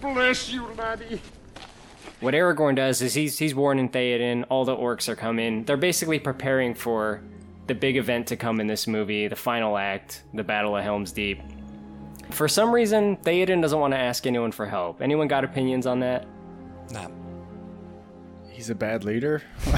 Bless 0.00 0.50
you, 0.50 0.66
laddie. 0.76 1.20
What 2.20 2.34
Aragorn 2.34 2.76
does 2.76 3.02
is 3.02 3.14
he's 3.14 3.38
he's 3.38 3.54
warning 3.54 3.88
Theoden. 3.90 4.44
All 4.48 4.64
the 4.64 4.76
orcs 4.76 5.08
are 5.08 5.16
coming. 5.16 5.64
They're 5.64 5.76
basically 5.76 6.18
preparing 6.18 6.74
for 6.74 7.20
the 7.66 7.74
big 7.74 7.96
event 7.96 8.26
to 8.28 8.36
come 8.36 8.60
in 8.60 8.66
this 8.66 8.86
movie, 8.86 9.28
the 9.28 9.36
final 9.36 9.76
act, 9.76 10.22
the 10.34 10.44
Battle 10.44 10.76
of 10.76 10.84
Helm's 10.84 11.12
Deep. 11.12 11.40
For 12.30 12.48
some 12.48 12.72
reason, 12.72 13.16
Theoden 13.18 13.62
doesn't 13.62 13.78
want 13.78 13.94
to 13.94 13.98
ask 13.98 14.26
anyone 14.26 14.52
for 14.52 14.66
help. 14.66 15.00
Anyone 15.00 15.28
got 15.28 15.44
opinions 15.44 15.86
on 15.86 16.00
that? 16.00 16.26
Nah. 16.90 17.08
He's 18.48 18.70
a 18.70 18.74
bad 18.74 19.04
leader. 19.04 19.42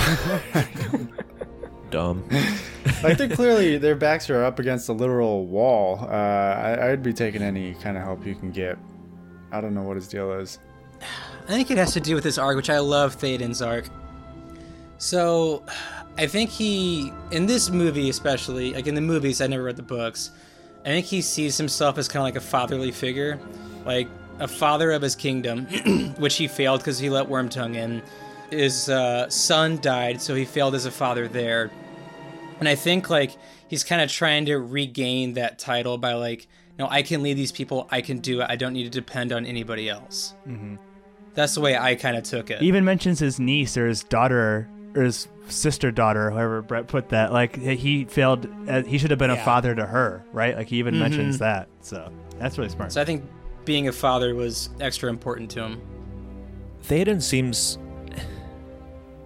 Dumb. 1.91 2.29
like 3.03 3.17
they're 3.17 3.29
clearly 3.29 3.79
their 3.79 3.97
backs 3.97 4.29
are 4.31 4.45
up 4.45 4.59
against 4.59 4.89
a 4.89 4.93
literal 4.93 5.47
wall. 5.47 5.99
Uh, 6.03 6.13
I, 6.13 6.91
I'd 6.91 7.03
be 7.03 7.13
taking 7.13 7.43
any 7.43 7.75
kind 7.75 7.97
of 7.97 8.03
help 8.03 8.27
you 8.27 8.35
can 8.35 8.51
get. 8.51 8.79
I 9.51 9.61
don't 9.61 9.75
know 9.75 9.83
what 9.83 9.97
his 9.97 10.09
deal 10.09 10.33
is. 10.33 10.59
I 11.01 11.53
think 11.53 11.71
it 11.71 11.79
has 11.79 11.93
to 11.95 12.01
do 12.01 12.15
with 12.15 12.25
this 12.25 12.39
arc, 12.39 12.57
which 12.57 12.71
I 12.71 12.79
love 12.79 13.17
Theoden's 13.17 13.63
arc. 13.63 13.87
So, 14.99 15.65
I 16.19 16.27
think 16.27 16.51
he, 16.51 17.13
in 17.31 17.47
this 17.47 17.71
movie 17.71 18.11
especially, 18.11 18.75
like 18.75 18.89
in 18.89 18.97
the 18.97 19.01
movies, 19.01 19.41
I 19.41 19.47
never 19.47 19.63
read 19.63 19.77
the 19.77 19.83
books, 19.83 20.33
I 20.85 20.89
think 20.89 21.07
he 21.07 21.23
sees 21.23 21.57
himself 21.57 21.97
as 21.97 22.09
kind 22.09 22.23
of 22.23 22.25
like 22.25 22.37
a 22.37 22.41
fatherly 22.41 22.91
figure. 22.91 23.39
Like 23.85 24.09
a 24.41 24.49
father 24.49 24.91
of 24.91 25.03
his 25.03 25.15
kingdom, 25.15 25.67
which 26.19 26.37
he 26.37 26.49
failed 26.49 26.81
because 26.81 26.99
he 26.99 27.09
let 27.09 27.29
Wormtongue 27.29 27.77
in. 27.77 28.03
His 28.51 28.89
uh, 28.89 29.29
son 29.29 29.79
died, 29.81 30.21
so 30.21 30.35
he 30.35 30.45
failed 30.45 30.75
as 30.75 30.87
a 30.87 30.91
father 30.91 31.29
there. 31.29 31.71
And 32.59 32.69
I 32.69 32.75
think 32.75 33.11
like 33.11 33.37
he's 33.69 33.85
kind 33.85 34.03
of 34.03 34.11
trying 34.11 34.47
to 34.47 34.59
regain 34.59 35.35
that 35.35 35.59
title 35.59 35.99
by 35.99 36.15
like, 36.15 36.49
no, 36.79 36.89
I 36.89 37.03
can 37.03 37.23
lead 37.23 37.37
these 37.37 37.53
people. 37.53 37.87
I 37.91 38.01
can 38.01 38.19
do 38.19 38.41
it. 38.41 38.47
I 38.49 38.57
don't 38.57 38.73
need 38.73 38.85
to 38.85 38.91
depend 38.91 39.33
on 39.33 39.47
anybody 39.47 39.89
else. 39.89 40.35
Mm-hmm. 40.47 40.77
That's 41.35 41.55
the 41.55 41.61
way 41.61 41.77
I 41.77 41.95
kind 41.95 42.17
of 42.17 42.25
took 42.25 42.51
it. 42.51 42.61
He 42.61 42.67
even 42.67 42.85
mentions 42.85 43.21
his 43.21 43.39
niece 43.39 43.77
or 43.77 43.87
his 43.87 44.03
daughter 44.03 44.69
or 44.99 45.05
his 45.05 45.29
sister 45.49 45.91
daughter, 45.91 46.31
however 46.31 46.61
Brett 46.63 46.89
put 46.89 47.09
that. 47.11 47.33
Like 47.33 47.57
he 47.57 48.05
failed. 48.05 48.47
Uh, 48.69 48.83
he 48.83 48.99
should 48.99 49.11
have 49.11 49.19
been 49.19 49.31
a 49.31 49.37
father 49.45 49.75
to 49.75 49.87
her, 49.87 50.25
right? 50.33 50.57
Like 50.57 50.69
he 50.69 50.77
even 50.79 50.95
Mhm. 50.95 50.99
mentions 51.01 51.39
that. 51.39 51.69
So 51.81 52.11
that's 52.39 52.59
really 52.59 52.71
smart. 52.71 52.93
So 52.93 53.01
I 53.01 53.05
think 53.05 53.25
being 53.65 53.89
a 53.89 53.93
father 53.93 54.35
was 54.35 54.71
extra 54.81 55.09
important 55.09 55.51
to 55.53 55.63
him. 55.63 55.81
Theoden 56.87 57.23
seems. 57.23 57.79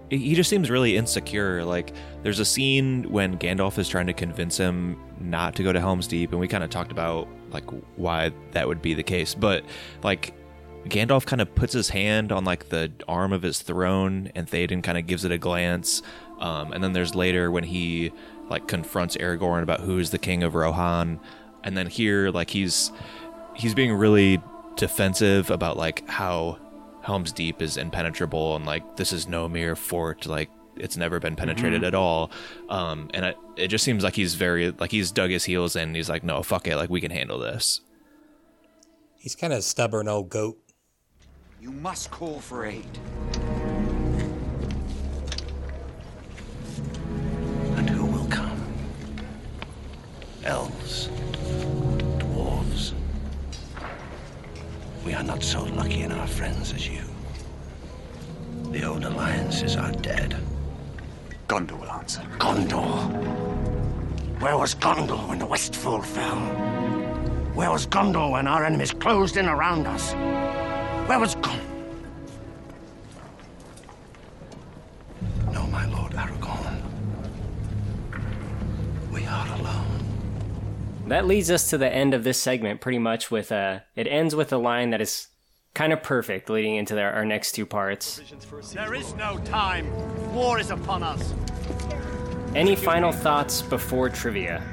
He 0.09 0.35
just 0.35 0.47
seems 0.49 0.69
really 0.69 0.95
insecure. 0.95 1.63
Like, 1.65 1.91
there's 2.21 2.37
a 2.37 2.45
scene 2.45 3.09
when 3.09 3.39
Gandalf 3.39 3.79
is 3.79 3.89
trying 3.89 4.05
to 4.07 4.13
convince 4.13 4.57
him 4.57 4.95
not 5.19 5.55
to 5.55 5.63
go 5.63 5.73
to 5.73 5.79
Helm's 5.79 6.05
Deep, 6.05 6.29
and 6.31 6.39
we 6.39 6.47
kind 6.47 6.63
of 6.63 6.69
talked 6.69 6.91
about, 6.91 7.27
like, 7.51 7.63
why 7.95 8.31
that 8.51 8.67
would 8.67 8.79
be 8.79 8.93
the 8.93 9.01
case. 9.01 9.33
But, 9.33 9.63
like, 10.03 10.35
Gandalf 10.85 11.25
kind 11.25 11.41
of 11.41 11.53
puts 11.55 11.73
his 11.73 11.89
hand 11.89 12.31
on, 12.31 12.43
like, 12.45 12.69
the 12.69 12.91
arm 13.07 13.31
of 13.33 13.41
his 13.41 13.61
throne, 13.61 14.31
and 14.35 14.47
Theoden 14.47 14.83
kind 14.83 14.97
of 14.97 15.07
gives 15.07 15.23
it 15.25 15.31
a 15.31 15.37
glance. 15.37 16.01
Um, 16.39 16.73
and 16.73 16.83
then 16.83 16.93
there's 16.93 17.15
later 17.15 17.49
when 17.51 17.63
he, 17.63 18.11
like, 18.49 18.67
confronts 18.67 19.15
Aragorn 19.17 19.63
about 19.63 19.79
who 19.81 19.97
is 19.99 20.11
the 20.11 20.17
king 20.17 20.43
of 20.43 20.55
Rohan. 20.55 21.19
And 21.63 21.77
then 21.77 21.87
here, 21.87 22.29
like, 22.31 22.49
he's 22.49 22.91
he's 23.55 23.73
being 23.75 23.93
really 23.93 24.41
defensive 24.75 25.51
about 25.51 25.77
like 25.77 26.07
how 26.09 26.57
Helm's 27.03 27.31
Deep 27.31 27.61
is 27.61 27.77
impenetrable 27.77 28.55
and 28.55 28.65
like 28.65 28.95
this 28.95 29.13
is 29.13 29.27
no 29.27 29.47
mere 29.47 29.75
fort 29.75 30.25
like 30.25 30.49
it's 30.75 30.97
never 30.97 31.19
been 31.19 31.35
penetrated 31.35 31.83
Mhm. 31.83 31.87
at 31.87 31.93
all 31.93 32.31
um 32.69 33.11
and 33.13 33.27
I, 33.27 33.35
it 33.55 33.67
just 33.67 33.83
seems 33.83 34.03
like 34.03 34.15
he's 34.15 34.33
very 34.33 34.71
like 34.71 34.89
he's 34.89 35.11
dug 35.11 35.29
his 35.29 35.43
heels 35.43 35.75
in 35.75 35.83
and 35.89 35.95
he's 35.95 36.09
like 36.09 36.23
no 36.23 36.41
fuck 36.41 36.65
it 36.67 36.75
like 36.77 36.89
we 36.89 36.99
can 36.99 37.11
handle 37.11 37.37
this 37.37 37.81
He's 39.19 39.35
kind 39.35 39.53
of 39.53 39.63
stubborn 39.63 40.07
old 40.07 40.29
goat. 40.29 40.57
You 41.63 41.71
must 41.71 42.11
call 42.11 42.41
for 42.41 42.65
aid. 42.65 42.99
And 47.77 47.89
who 47.89 48.05
will 48.05 48.27
come? 48.27 48.61
Elves. 50.43 51.07
Dwarves. 52.17 52.91
We 55.05 55.13
are 55.13 55.23
not 55.23 55.41
so 55.41 55.63
lucky 55.63 56.01
in 56.01 56.11
our 56.11 56.27
friends 56.27 56.73
as 56.73 56.85
you. 56.85 57.03
The 58.71 58.83
old 58.83 59.05
alliances 59.05 59.77
are 59.77 59.93
dead. 59.93 60.35
Gondor 61.47 61.79
will 61.79 61.91
answer. 61.91 62.23
Gondor. 62.39 63.09
Where 64.41 64.57
was 64.57 64.75
Gondor 64.75 65.29
when 65.29 65.39
the 65.39 65.45
Westfold 65.45 66.05
fell? 66.05 66.41
Where 67.55 67.71
was 67.71 67.87
Gondor 67.87 68.31
when 68.33 68.47
our 68.47 68.65
enemies 68.65 68.91
closed 68.91 69.37
in 69.37 69.47
around 69.47 69.87
us? 69.87 70.13
Where 71.05 71.19
was 71.19 71.35
Gondor? 71.35 71.59
No, 75.51 75.67
my 75.67 75.85
lord 75.87 76.13
Aragorn. 76.13 76.81
We 79.11 79.25
are 79.25 79.47
alone. 79.59 79.85
That 81.07 81.27
leads 81.27 81.51
us 81.51 81.69
to 81.69 81.77
the 81.77 81.93
end 81.93 82.13
of 82.13 82.23
this 82.23 82.41
segment, 82.41 82.79
pretty 82.81 82.99
much. 82.99 83.29
With 83.29 83.51
a, 83.51 83.83
it 83.95 84.07
ends 84.07 84.33
with 84.33 84.53
a 84.53 84.57
line 84.57 84.91
that 84.91 85.01
is 85.01 85.27
kind 85.73 85.91
of 85.91 86.01
perfect, 86.01 86.49
leading 86.49 86.77
into 86.77 86.95
their, 86.95 87.11
our 87.11 87.25
next 87.25 87.51
two 87.51 87.65
parts. 87.65 88.21
There 88.73 88.93
is 88.93 89.13
no 89.15 89.37
time. 89.39 89.91
War 90.33 90.57
is 90.57 90.71
upon 90.71 91.03
us. 91.03 91.33
Any 92.55 92.75
final 92.75 93.11
thoughts 93.11 93.61
before 93.61 94.09
trivia? 94.09 94.63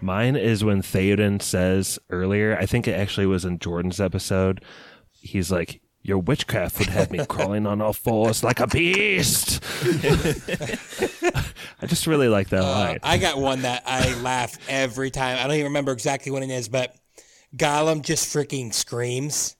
Mine 0.00 0.36
is 0.36 0.64
when 0.64 0.82
Theoden 0.82 1.42
says 1.42 1.98
earlier, 2.08 2.56
I 2.58 2.66
think 2.66 2.88
it 2.88 2.92
actually 2.92 3.26
was 3.26 3.44
in 3.44 3.58
Jordan's 3.58 4.00
episode, 4.00 4.64
he's 5.12 5.52
like, 5.52 5.80
Your 6.02 6.18
witchcraft 6.18 6.78
would 6.78 6.88
have 6.88 7.10
me 7.10 7.24
crawling 7.28 7.66
on 7.66 7.82
all 7.82 7.92
fours 7.92 8.42
like 8.42 8.60
a 8.60 8.66
beast. 8.66 9.62
I 11.82 11.86
just 11.86 12.06
really 12.06 12.28
like 12.28 12.48
that 12.50 12.62
Uh, 12.62 12.70
line. 12.70 12.98
I 13.02 13.18
got 13.18 13.38
one 13.38 13.62
that 13.62 13.82
I 13.86 14.14
laugh 14.22 14.56
every 14.68 15.10
time. 15.10 15.38
I 15.38 15.42
don't 15.42 15.52
even 15.52 15.64
remember 15.66 15.92
exactly 15.92 16.32
what 16.32 16.42
it 16.42 16.50
is, 16.50 16.68
but 16.68 16.94
Gollum 17.56 18.02
just 18.02 18.34
freaking 18.34 18.72
screams. 18.72 19.56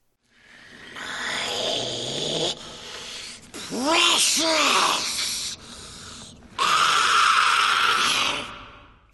Precious! 3.53 5.57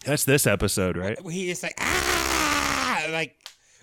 That's 0.07 0.25
this 0.25 0.47
episode, 0.47 0.97
right? 0.97 1.19
He 1.31 1.51
is 1.51 1.63
like, 1.63 1.75
ah, 1.81 3.07
like, 3.11 3.37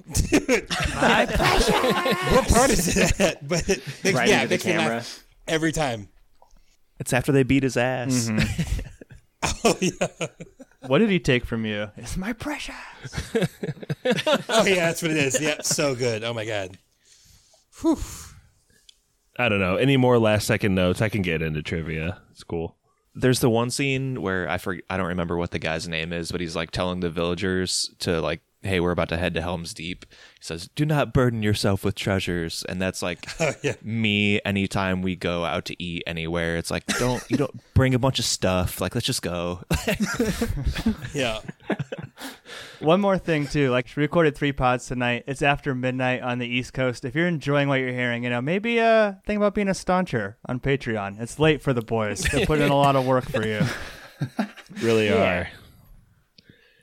dude, 0.29 0.69
what 0.69 2.47
part 2.47 2.69
is 2.71 2.93
that? 3.17 3.37
But 3.47 3.69
it 3.69 3.81
makes, 4.03 4.17
Right 4.17 4.29
yeah, 4.29 4.41
into 4.43 4.45
it 4.45 4.47
the 4.47 4.53
makes 4.55 4.65
me 4.65 4.71
camera. 4.71 4.95
laugh 4.95 5.23
every 5.47 5.71
time. 5.71 6.09
it's 6.99 7.13
after 7.13 7.31
they 7.31 7.43
beat 7.43 7.63
his 7.63 7.77
ass 7.77 8.29
oh 9.65 9.77
yeah. 9.81 10.07
What 10.87 10.99
did 10.99 11.09
he 11.09 11.19
take 11.19 11.45
from 11.45 11.65
you? 11.65 11.89
It's 11.97 12.17
my 12.17 12.33
precious. 12.33 12.75
oh 14.49 14.65
yeah, 14.65 14.87
that's 14.87 15.01
what 15.01 15.11
it 15.11 15.17
is. 15.17 15.39
Yeah, 15.39 15.61
so 15.61 15.95
good. 15.95 16.23
Oh 16.23 16.33
my 16.33 16.45
god. 16.45 16.77
Whew. 17.81 17.97
I 19.37 19.49
don't 19.49 19.59
know. 19.59 19.75
Any 19.77 19.97
more 19.97 20.19
last 20.19 20.45
second 20.47 20.75
notes? 20.75 21.01
I 21.01 21.09
can 21.09 21.21
get 21.21 21.41
into 21.41 21.61
trivia. 21.61 22.21
It's 22.31 22.43
cool. 22.43 22.75
There's 23.15 23.39
the 23.39 23.49
one 23.49 23.69
scene 23.69 24.21
where 24.21 24.49
I 24.49 24.57
forget, 24.57 24.83
I 24.89 24.97
don't 24.97 25.07
remember 25.07 25.37
what 25.37 25.51
the 25.51 25.59
guy's 25.59 25.87
name 25.87 26.11
is, 26.13 26.31
but 26.31 26.41
he's 26.41 26.55
like 26.55 26.71
telling 26.71 26.99
the 26.99 27.09
villagers 27.09 27.93
to 27.99 28.19
like, 28.21 28.41
"Hey, 28.61 28.79
we're 28.79 28.91
about 28.91 29.09
to 29.09 29.17
head 29.17 29.33
to 29.35 29.41
Helm's 29.41 29.73
Deep." 29.73 30.05
He 30.09 30.43
says, 30.43 30.69
"Do 30.75 30.85
not 30.85 31.13
burden 31.13 31.43
yourself 31.43 31.83
with 31.83 31.95
treasures," 31.95 32.63
and 32.67 32.81
that's 32.81 33.01
like 33.01 33.27
oh, 33.39 33.53
me. 33.83 34.41
Anytime 34.43 35.01
we 35.01 35.15
go 35.15 35.45
out 35.45 35.65
to 35.65 35.81
eat 35.81 36.03
anywhere, 36.07 36.57
it's 36.57 36.71
like, 36.71 36.85
don't 36.97 37.23
you 37.29 37.37
don't 37.37 37.61
bring 37.75 37.93
a 37.93 37.99
bunch 37.99 38.17
of 38.19 38.25
stuff. 38.25 38.81
Like, 38.81 38.95
let's 38.95 39.07
just 39.07 39.21
go. 39.21 39.61
Yeah. 41.13 41.39
One 42.79 42.99
more 42.99 43.17
thing 43.17 43.47
too, 43.47 43.69
like 43.71 43.87
we 43.95 44.01
recorded 44.01 44.35
three 44.35 44.51
pods 44.51 44.87
tonight. 44.87 45.23
It's 45.27 45.41
after 45.41 45.73
midnight 45.73 46.21
on 46.21 46.39
the 46.39 46.47
East 46.47 46.73
Coast. 46.73 47.05
If 47.05 47.15
you're 47.15 47.27
enjoying 47.27 47.69
what 47.69 47.75
you're 47.79 47.93
hearing, 47.93 48.23
you 48.23 48.29
know 48.29 48.41
maybe 48.41 48.79
uh 48.79 49.13
think 49.25 49.37
about 49.37 49.55
being 49.55 49.69
a 49.69 49.73
stauncher 49.73 50.37
on 50.47 50.59
Patreon. 50.59 51.21
It's 51.21 51.39
late 51.39 51.61
for 51.61 51.71
the 51.73 51.81
boys. 51.81 52.21
They're 52.23 52.45
putting 52.45 52.65
in 52.65 52.71
a 52.71 52.75
lot 52.75 52.95
of 52.95 53.05
work 53.05 53.25
for 53.25 53.45
you. 53.47 53.61
Really 54.81 55.07
Yeah. 55.07 55.47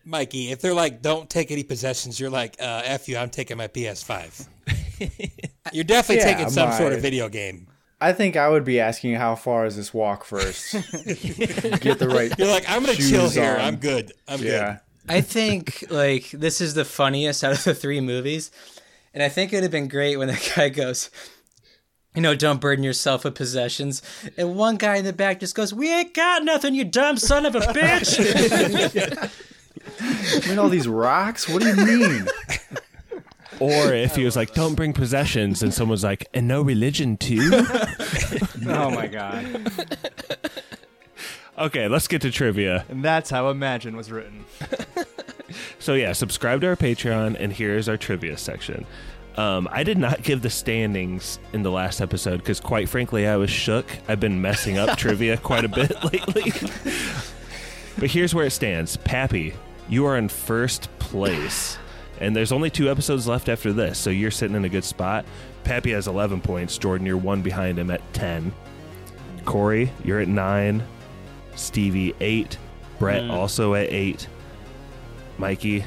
Mikey, 0.04 0.50
if 0.50 0.60
they're 0.60 0.74
like, 0.74 1.02
don't 1.02 1.28
take 1.28 1.50
any 1.50 1.62
possessions, 1.62 2.18
you're 2.18 2.30
like, 2.30 2.56
uh, 2.60 2.82
F 2.84 3.08
you, 3.08 3.16
I'm 3.18 3.28
taking 3.30 3.58
my 3.58 3.68
PS5. 3.68 4.48
you're 5.72 5.84
definitely 5.84 6.16
Yeah, 6.24 6.32
taking 6.32 6.50
some 6.50 6.72
sort 6.72 6.92
of 6.94 7.02
video 7.02 7.28
game. 7.28 7.68
I 8.00 8.14
think 8.14 8.36
I 8.36 8.48
would 8.48 8.64
be 8.64 8.80
asking 8.80 9.16
how 9.16 9.34
far 9.34 9.66
is 9.66 9.76
this 9.76 9.92
walk 9.92 10.24
first. 10.24 10.72
Get 10.72 11.98
the 11.98 12.08
right. 12.10 12.32
You're 12.38 12.48
like, 12.48 12.64
I'm 12.68 12.80
gonna 12.82 12.96
chill 12.96 13.28
here. 13.28 13.56
on. 13.56 13.60
I'm 13.60 13.76
good. 13.76 14.12
I'm 14.26 14.40
yeah. 14.40 14.78
I 15.10 15.20
think 15.22 15.84
like 15.90 16.30
this 16.30 16.60
is 16.60 16.74
the 16.74 16.84
funniest 16.84 17.42
out 17.42 17.52
of 17.52 17.64
the 17.64 17.74
three 17.74 18.00
movies, 18.00 18.52
and 19.12 19.22
I 19.22 19.28
think 19.28 19.52
it'd 19.52 19.64
have 19.64 19.72
been 19.72 19.88
great 19.88 20.16
when 20.16 20.28
the 20.28 20.52
guy 20.56 20.68
goes, 20.68 21.10
you 22.14 22.22
know, 22.22 22.36
don't 22.36 22.60
burden 22.60 22.84
yourself 22.84 23.24
with 23.24 23.34
possessions, 23.34 24.02
and 24.36 24.54
one 24.54 24.76
guy 24.76 24.96
in 24.96 25.04
the 25.04 25.12
back 25.12 25.40
just 25.40 25.56
goes, 25.56 25.74
"We 25.74 25.92
ain't 25.92 26.14
got 26.14 26.44
nothing, 26.44 26.74
you 26.74 26.84
dumb 26.84 27.16
son 27.16 27.44
of 27.44 27.56
a 27.56 27.60
bitch." 27.60 28.20
I 30.44 30.48
mean, 30.48 30.58
all 30.58 30.68
these 30.68 30.86
rocks. 30.86 31.48
What 31.48 31.62
do 31.62 31.68
you 31.68 31.76
mean? 31.76 32.28
Or 33.58 33.92
if 33.92 34.16
he 34.16 34.24
was 34.24 34.36
like, 34.36 34.54
"Don't 34.54 34.74
bring 34.74 34.92
possessions," 34.92 35.62
and 35.62 35.74
someone's 35.74 36.04
like, 36.04 36.28
"And 36.32 36.48
no 36.48 36.62
religion 36.62 37.16
too." 37.16 37.50
oh 38.68 38.90
my 38.90 39.06
god. 39.06 39.70
Okay, 41.60 41.88
let's 41.88 42.08
get 42.08 42.22
to 42.22 42.30
trivia. 42.30 42.84
And 42.88 43.04
that's 43.04 43.30
how 43.30 43.50
Imagine 43.50 43.96
was 43.96 44.10
written. 44.10 44.44
So 45.78 45.94
yeah, 45.94 46.12
subscribe 46.12 46.60
to 46.60 46.68
our 46.68 46.76
Patreon, 46.76 47.36
and 47.38 47.52
here's 47.52 47.88
our 47.88 47.96
trivia 47.96 48.36
section. 48.36 48.86
Um, 49.36 49.68
I 49.70 49.82
did 49.82 49.96
not 49.96 50.22
give 50.22 50.42
the 50.42 50.50
standings 50.50 51.38
in 51.52 51.62
the 51.62 51.70
last 51.70 52.00
episode 52.00 52.38
because, 52.38 52.60
quite 52.60 52.88
frankly, 52.88 53.26
I 53.26 53.36
was 53.36 53.50
shook. 53.50 53.86
I've 54.08 54.20
been 54.20 54.42
messing 54.42 54.76
up 54.78 54.98
trivia 54.98 55.36
quite 55.38 55.64
a 55.64 55.68
bit 55.68 55.92
lately. 56.04 56.52
but 57.98 58.10
here's 58.10 58.34
where 58.34 58.46
it 58.46 58.50
stands: 58.50 58.96
Pappy, 58.98 59.54
you 59.88 60.04
are 60.06 60.18
in 60.18 60.28
first 60.28 60.90
place, 60.98 61.78
and 62.20 62.36
there's 62.36 62.52
only 62.52 62.70
two 62.70 62.90
episodes 62.90 63.26
left 63.26 63.48
after 63.48 63.72
this, 63.72 63.98
so 63.98 64.10
you're 64.10 64.30
sitting 64.30 64.56
in 64.56 64.64
a 64.64 64.68
good 64.68 64.84
spot. 64.84 65.24
Pappy 65.64 65.92
has 65.92 66.08
11 66.08 66.40
points. 66.40 66.76
Jordan, 66.78 67.06
you're 67.06 67.16
one 67.16 67.42
behind 67.42 67.78
him 67.78 67.90
at 67.90 68.00
10. 68.12 68.52
Corey, 69.44 69.90
you're 70.04 70.20
at 70.20 70.28
nine. 70.28 70.82
Stevie, 71.56 72.14
eight. 72.20 72.56
Brett, 72.98 73.22
Mm. 73.22 73.32
also 73.32 73.74
at 73.74 73.90
eight. 73.90 74.26
Mikey, 75.38 75.84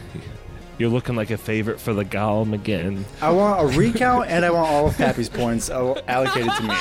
you're 0.80 0.90
looking 0.90 1.16
like 1.16 1.30
a 1.30 1.38
favorite 1.38 1.80
for 1.80 1.94
the 1.94 2.04
Gollum 2.04 2.54
again. 2.54 3.06
I 3.22 3.30
want 3.30 3.62
a 3.62 3.78
recount, 3.78 4.30
and 4.30 4.44
I 4.44 4.50
want 4.50 4.68
all 4.70 4.88
of 4.88 4.98
Pappy's 4.98 5.30
points 5.30 5.70
allocated 5.70 6.52
to 6.52 6.64
me. 6.64 6.76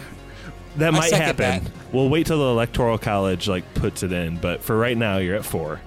That 0.78 0.94
might 0.94 1.12
happen. 1.12 1.64
that. 1.64 1.72
We'll 1.92 2.08
wait 2.10 2.28
till 2.28 2.38
the 2.38 2.46
electoral 2.52 3.00
college 3.00 3.48
like 3.48 3.74
puts 3.74 4.04
it 4.04 4.12
in, 4.12 4.38
but 4.38 4.62
for 4.62 4.78
right 4.78 4.96
now 4.96 5.18
you're 5.18 5.36
at 5.36 5.44
four. 5.44 5.82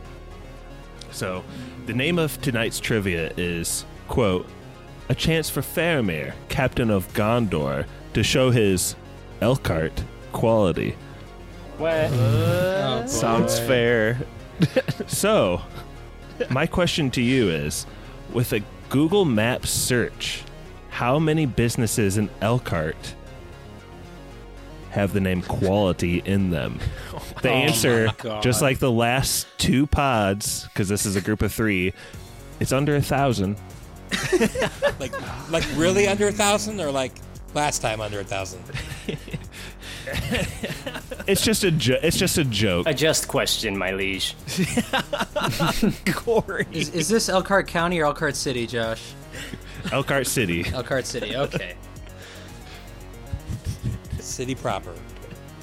So, 1.12 1.44
the 1.86 1.92
name 1.92 2.18
of 2.18 2.40
tonight's 2.42 2.80
trivia 2.80 3.32
is 3.36 3.84
quote 4.08 4.48
a 5.08 5.14
chance 5.14 5.48
for 5.48 5.60
Faramir, 5.60 6.32
captain 6.48 6.90
of 6.90 7.06
Gondor, 7.14 7.86
to 8.14 8.22
show 8.24 8.50
his 8.50 8.96
Elkhart 9.40 10.02
quality. 10.32 10.96
What? 11.80 12.10
Oh, 12.12 13.04
Sounds 13.06 13.58
fair. 13.58 14.18
so, 15.06 15.62
my 16.50 16.66
question 16.66 17.10
to 17.12 17.22
you 17.22 17.48
is 17.48 17.86
with 18.32 18.52
a 18.52 18.60
Google 18.90 19.24
Maps 19.24 19.70
search, 19.70 20.42
how 20.90 21.18
many 21.18 21.46
businesses 21.46 22.18
in 22.18 22.28
Elkhart 22.42 23.14
have 24.90 25.12
the 25.14 25.20
name 25.20 25.40
quality 25.42 26.18
in 26.24 26.50
them? 26.50 26.78
The 27.42 27.48
Oh 27.48 27.52
answer, 27.54 28.06
my 28.08 28.14
God. 28.18 28.42
just 28.42 28.60
like 28.60 28.80
the 28.80 28.90
last 28.90 29.46
two 29.56 29.86
pods, 29.86 30.64
because 30.64 30.90
this 30.90 31.06
is 31.06 31.16
a 31.16 31.22
group 31.22 31.40
of 31.40 31.50
three, 31.50 31.94
it's 32.60 32.72
under 32.72 32.94
a 32.96 33.00
thousand. 33.00 33.56
like, 35.00 35.12
like 35.50 35.64
really 35.76 36.06
under 36.06 36.28
a 36.28 36.32
thousand, 36.32 36.80
or 36.82 36.90
like 36.90 37.12
last 37.54 37.80
time 37.80 38.02
under 38.02 38.20
a 38.20 38.24
thousand? 38.24 38.62
It's 41.26 41.42
just 41.42 41.62
a 41.62 41.70
jo- 41.70 41.98
it's 42.02 42.16
just 42.16 42.38
a 42.38 42.44
joke. 42.44 42.88
A 42.88 42.94
just 42.94 43.28
question, 43.28 43.78
my 43.78 43.92
liege. 43.92 44.34
Corey. 46.12 46.66
Is, 46.72 46.88
is 46.90 47.08
this 47.08 47.28
Elkhart 47.28 47.68
County 47.68 48.00
or 48.00 48.06
Elkhart 48.06 48.34
City, 48.34 48.66
Josh? 48.66 49.12
Elkhart 49.92 50.26
City. 50.26 50.64
Elkhart 50.72 51.06
City. 51.06 51.36
Okay. 51.36 51.74
City 54.18 54.56
proper. 54.56 54.92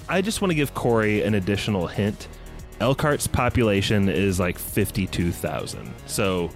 I 0.07 0.21
just 0.21 0.41
want 0.41 0.51
to 0.51 0.55
give 0.55 0.73
Corey 0.73 1.23
an 1.23 1.33
additional 1.33 1.87
hint. 1.87 2.29
Elkhart's 2.79 3.27
population 3.27 4.07
is 4.07 4.39
like 4.39 4.57
52,000. 4.57 5.93
So, 6.05 6.49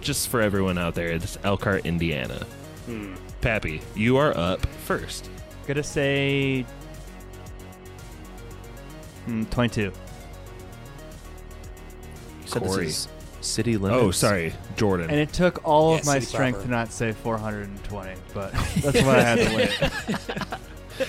just 0.00 0.28
for 0.28 0.40
everyone 0.40 0.76
out 0.78 0.94
there, 0.96 1.08
it's 1.08 1.38
Elkhart, 1.44 1.86
Indiana. 1.86 2.46
Hmm. 2.86 3.14
Pappy, 3.42 3.80
you 3.94 4.16
are 4.16 4.36
up 4.36 4.66
first. 4.84 5.30
Gonna 5.66 5.82
say 5.82 6.66
hmm, 9.26 9.44
22. 9.44 9.80
You 9.82 9.92
said 12.46 12.62
Corey. 12.62 12.86
this 12.86 13.06
is 13.06 13.08
city 13.40 13.76
limits. 13.76 14.02
Oh, 14.02 14.10
sorry, 14.10 14.52
Jordan. 14.76 15.08
And 15.10 15.18
it 15.20 15.32
took 15.32 15.64
all 15.64 15.92
Yeah, 15.94 16.00
of 16.00 16.06
my 16.06 16.14
city 16.14 16.26
strength 16.26 16.56
proper. 16.56 16.66
to 16.68 16.70
not 16.72 16.92
say 16.92 17.12
420, 17.12 18.14
but 18.34 18.52
that's 18.80 19.02
what 19.02 19.18
I 19.18 19.22
had 19.22 19.38
to 19.38 19.56
wait. 19.56 21.08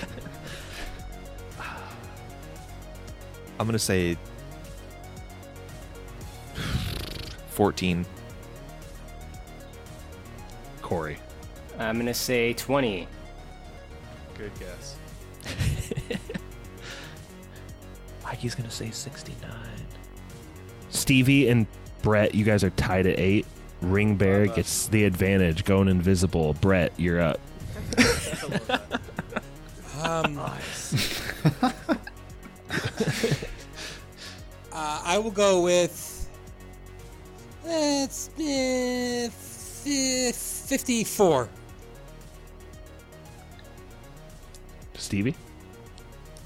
I'm 3.58 3.66
gonna 3.66 3.78
say 3.78 4.16
14. 7.50 8.04
Corey. 10.82 11.16
I'm 11.78 11.98
gonna 11.98 12.12
say 12.14 12.52
20. 12.52 13.06
Good 14.36 14.52
guess. 14.58 14.96
Mikey's 18.24 18.54
gonna 18.54 18.70
say 18.70 18.90
69. 18.90 19.50
Stevie 20.88 21.48
and 21.48 21.66
Brett, 22.02 22.34
you 22.34 22.44
guys 22.44 22.64
are 22.64 22.70
tied 22.70 23.06
at 23.06 23.18
eight. 23.18 23.46
Ring 23.80 24.16
Bear 24.16 24.46
gets 24.46 24.88
the 24.88 25.04
advantage, 25.04 25.64
going 25.64 25.88
invisible. 25.88 26.54
Brett, 26.54 26.92
you're 26.96 27.20
up. 27.20 27.38
Um, 30.02 30.38
uh, 30.42 30.58
I 34.72 35.18
will 35.18 35.30
go 35.30 35.62
with. 35.62 36.10
It's 37.66 38.28
uh, 38.28 39.30
fi- 39.30 40.32
54. 40.32 41.48
Stevie, 45.14 45.36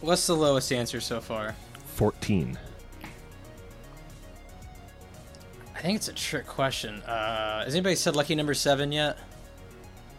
What's 0.03 0.27
the 0.27 0.37
lowest 0.37 0.71
answer 0.75 1.01
so 1.01 1.23
far? 1.23 1.57
14. 1.95 2.59
I 5.75 5.81
think 5.81 5.97
it's 5.97 6.09
a 6.09 6.13
trick 6.13 6.47
question. 6.47 6.97
Uh, 7.05 7.65
has 7.65 7.75
anybody 7.75 7.95
said 7.95 8.15
lucky 8.15 8.35
number 8.35 8.53
seven 8.53 8.93
yet? 8.93 9.17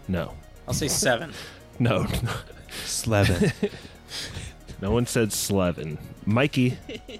No. 0.08 0.34
I'll 0.68 0.74
say 0.74 0.88
seven. 0.88 1.32
No. 1.82 2.08
Slevin. 2.86 3.54
no 4.82 4.92
one 4.92 5.06
said 5.06 5.32
Slevin. 5.32 6.00
Mikey, 6.26 6.78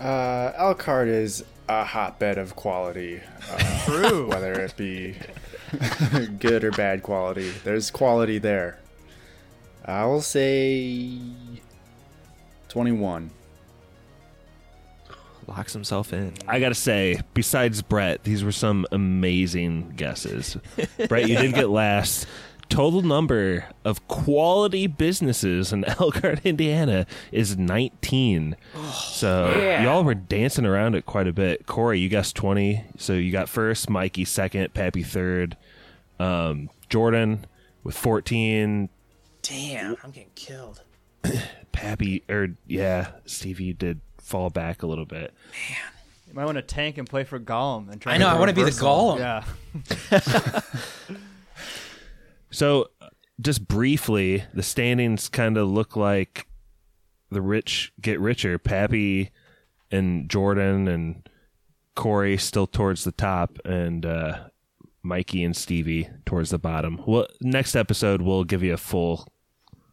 Uh, 0.00 0.52
Elkhart 0.56 1.06
is 1.06 1.44
a 1.68 1.84
hotbed 1.84 2.38
of 2.38 2.56
quality. 2.56 3.20
Uh, 3.48 3.84
True. 3.84 4.28
Whether 4.28 4.52
it 4.54 4.76
be 4.76 5.16
good 6.40 6.64
or 6.64 6.72
bad 6.72 7.04
quality, 7.04 7.52
there's 7.62 7.90
quality 7.92 8.38
there. 8.38 8.80
I 9.84 10.04
will 10.06 10.20
say 10.20 11.18
21. 12.68 13.30
Locks 15.46 15.72
himself 15.72 16.12
in. 16.12 16.32
I 16.46 16.60
gotta 16.60 16.74
say, 16.76 17.20
besides 17.34 17.82
Brett, 17.82 18.22
these 18.22 18.44
were 18.44 18.52
some 18.52 18.86
amazing 18.92 19.94
guesses. 19.96 20.56
Brett, 21.08 21.28
you 21.28 21.36
did 21.36 21.54
get 21.54 21.70
last. 21.70 22.26
Total 22.68 23.02
number 23.02 23.64
of 23.84 24.06
quality 24.06 24.86
businesses 24.86 25.72
in 25.72 25.84
Elkhart, 25.98 26.46
Indiana 26.46 27.04
is 27.32 27.56
19. 27.58 28.54
so 28.92 29.52
Yeah. 29.58 29.82
y'all 29.82 30.04
were 30.04 30.14
dancing 30.14 30.64
around 30.64 30.94
it 30.94 31.04
quite 31.04 31.26
a 31.26 31.32
bit. 31.32 31.66
Corey, 31.66 31.98
you 31.98 32.08
guessed 32.08 32.36
20. 32.36 32.84
So 32.96 33.14
you 33.14 33.32
got 33.32 33.48
first, 33.48 33.90
Mikey 33.90 34.24
second, 34.24 34.72
Pappy 34.72 35.02
third, 35.02 35.56
um, 36.20 36.70
Jordan 36.88 37.44
with 37.82 37.96
14, 37.96 38.88
Damn, 39.42 39.96
I'm 40.02 40.10
getting 40.10 40.30
killed. 40.34 40.82
Pappy, 41.72 42.22
or 42.28 42.48
yeah, 42.66 43.12
Stevie, 43.26 43.72
did 43.72 44.00
fall 44.18 44.50
back 44.50 44.82
a 44.82 44.86
little 44.86 45.06
bit. 45.06 45.32
Man. 45.52 45.78
You 46.28 46.34
might 46.34 46.44
want 46.44 46.56
to 46.56 46.62
tank 46.62 46.96
and 46.96 47.08
play 47.08 47.24
for 47.24 47.40
Gollum 47.40 47.90
and 47.90 48.00
try. 48.00 48.14
I 48.14 48.18
know, 48.18 48.26
to 48.26 48.36
I 48.36 48.38
wanna 48.38 48.52
be 48.52 48.62
the 48.62 48.66
reversal. 48.66 49.18
Gollum. 49.18 49.44
Yeah. 51.10 51.16
So, 52.50 52.88
just 53.40 53.68
briefly, 53.68 54.44
the 54.52 54.62
standings 54.62 55.28
kind 55.28 55.56
of 55.56 55.68
look 55.68 55.96
like 55.96 56.46
the 57.30 57.40
rich 57.40 57.92
get 58.00 58.18
richer. 58.20 58.58
Pappy 58.58 59.30
and 59.90 60.28
Jordan 60.28 60.88
and 60.88 61.28
Corey 61.94 62.36
still 62.36 62.66
towards 62.66 63.04
the 63.04 63.12
top, 63.12 63.58
and 63.64 64.04
uh, 64.04 64.48
Mikey 65.02 65.42
and 65.44 65.56
Stevie 65.56 66.08
towards 66.26 66.50
the 66.50 66.58
bottom. 66.58 67.00
Well, 67.06 67.26
next 67.40 67.74
episode 67.76 68.22
we'll 68.22 68.44
give 68.44 68.62
you 68.62 68.74
a 68.74 68.76
full 68.76 69.26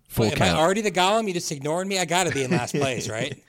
full 0.09 0.25
Wait, 0.25 0.35
am 0.37 0.41
I 0.43 0.47
count. 0.47 0.59
already 0.59 0.81
the 0.81 0.91
Gollum? 0.91 1.27
You 1.27 1.33
just 1.33 1.51
ignored 1.51 1.87
me? 1.87 1.99
I 1.99 2.05
gotta 2.05 2.31
be 2.31 2.43
in 2.43 2.51
last 2.51 2.73
place, 2.75 3.09
right? 3.09 3.41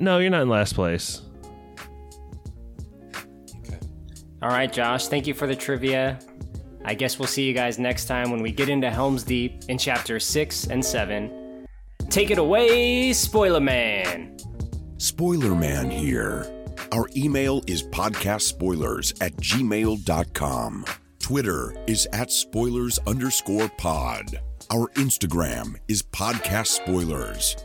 no, 0.00 0.18
you're 0.18 0.30
not 0.30 0.42
in 0.42 0.48
last 0.48 0.74
place. 0.74 1.22
Okay. 3.60 3.78
All 4.42 4.48
right, 4.48 4.72
Josh, 4.72 5.08
thank 5.08 5.26
you 5.26 5.34
for 5.34 5.46
the 5.46 5.56
trivia. 5.56 6.18
I 6.84 6.94
guess 6.94 7.18
we'll 7.18 7.28
see 7.28 7.44
you 7.44 7.54
guys 7.54 7.78
next 7.78 8.06
time 8.06 8.30
when 8.32 8.42
we 8.42 8.50
get 8.50 8.68
into 8.68 8.90
Helm's 8.90 9.22
Deep 9.22 9.62
in 9.68 9.78
chapter 9.78 10.18
6 10.18 10.66
and 10.66 10.84
7. 10.84 11.66
Take 12.10 12.30
it 12.32 12.38
away, 12.38 13.12
Spoiler 13.12 13.60
Man. 13.60 14.36
Spoiler 14.98 15.54
Man 15.54 15.90
here. 15.90 16.44
Our 16.92 17.08
email 17.16 17.62
is 17.66 17.82
podcastspoilers 17.82 19.20
at 19.22 19.36
gmail.com. 19.36 20.84
Twitter 21.18 21.74
is 21.86 22.06
at 22.12 22.30
spoilers 22.30 22.98
underscore 23.06 23.68
pod. 23.78 24.40
Our 24.70 24.88
Instagram 24.94 25.76
is 25.88 26.02
podcast 26.02 26.68
spoilers. 26.68 27.56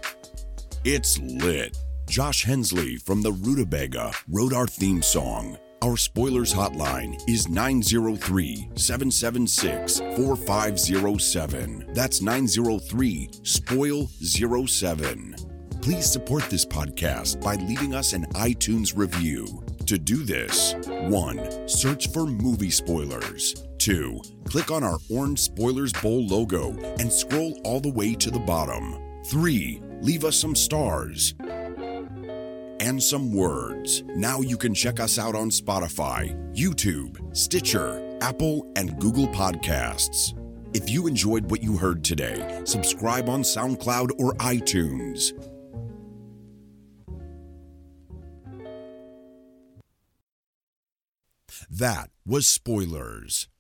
It's 0.84 1.18
lit. 1.20 1.78
Josh 2.08 2.44
Hensley 2.44 2.98
from 2.98 3.22
the 3.22 3.32
Rutabaga 3.32 4.12
wrote 4.30 4.54
our 4.54 4.68
theme 4.68 5.02
song. 5.02 5.58
Our 5.82 5.98
spoilers 5.98 6.54
hotline 6.54 7.22
is 7.30 7.48
903 7.50 8.70
776 8.76 10.00
4507. 10.00 11.86
That's 11.94 12.22
903 12.22 13.30
Spoil 13.44 14.08
07. 14.08 15.47
Please 15.88 16.12
support 16.12 16.44
this 16.50 16.66
podcast 16.66 17.42
by 17.42 17.56
leaving 17.56 17.96
us 17.96 18.12
an 18.12 18.26
iTunes 18.34 18.92
review. 18.94 19.64
To 19.86 19.98
do 19.98 20.26
this, 20.26 20.76
1. 20.86 21.70
Search 21.70 22.12
for 22.12 22.26
movie 22.26 22.72
spoilers. 22.72 23.66
2. 23.78 24.20
Click 24.50 24.70
on 24.70 24.84
our 24.84 24.98
orange 25.10 25.40
Spoilers 25.40 25.94
Bowl 25.94 26.28
logo 26.28 26.72
and 27.00 27.10
scroll 27.10 27.58
all 27.64 27.80
the 27.80 27.90
way 27.90 28.14
to 28.16 28.30
the 28.30 28.38
bottom. 28.38 28.98
3. 29.28 29.82
Leave 30.02 30.26
us 30.26 30.36
some 30.36 30.56
stars 30.56 31.36
and 32.82 33.02
some 33.02 33.34
words. 33.34 34.04
Now 34.08 34.42
you 34.42 34.58
can 34.58 34.74
check 34.74 35.00
us 35.00 35.18
out 35.18 35.36
on 35.36 35.50
Spotify, 35.50 36.36
YouTube, 36.54 37.34
Stitcher, 37.34 38.18
Apple, 38.20 38.70
and 38.76 39.00
Google 39.00 39.30
Podcasts. 39.30 40.38
If 40.74 40.90
you 40.90 41.08
enjoyed 41.08 41.50
what 41.50 41.64
you 41.64 41.78
heard 41.78 42.04
today, 42.04 42.60
subscribe 42.66 43.30
on 43.30 43.42
SoundCloud 43.42 44.20
or 44.20 44.34
iTunes. 44.34 45.32
That 51.70 52.12
was 52.26 52.48
Spoilers. 52.48 53.50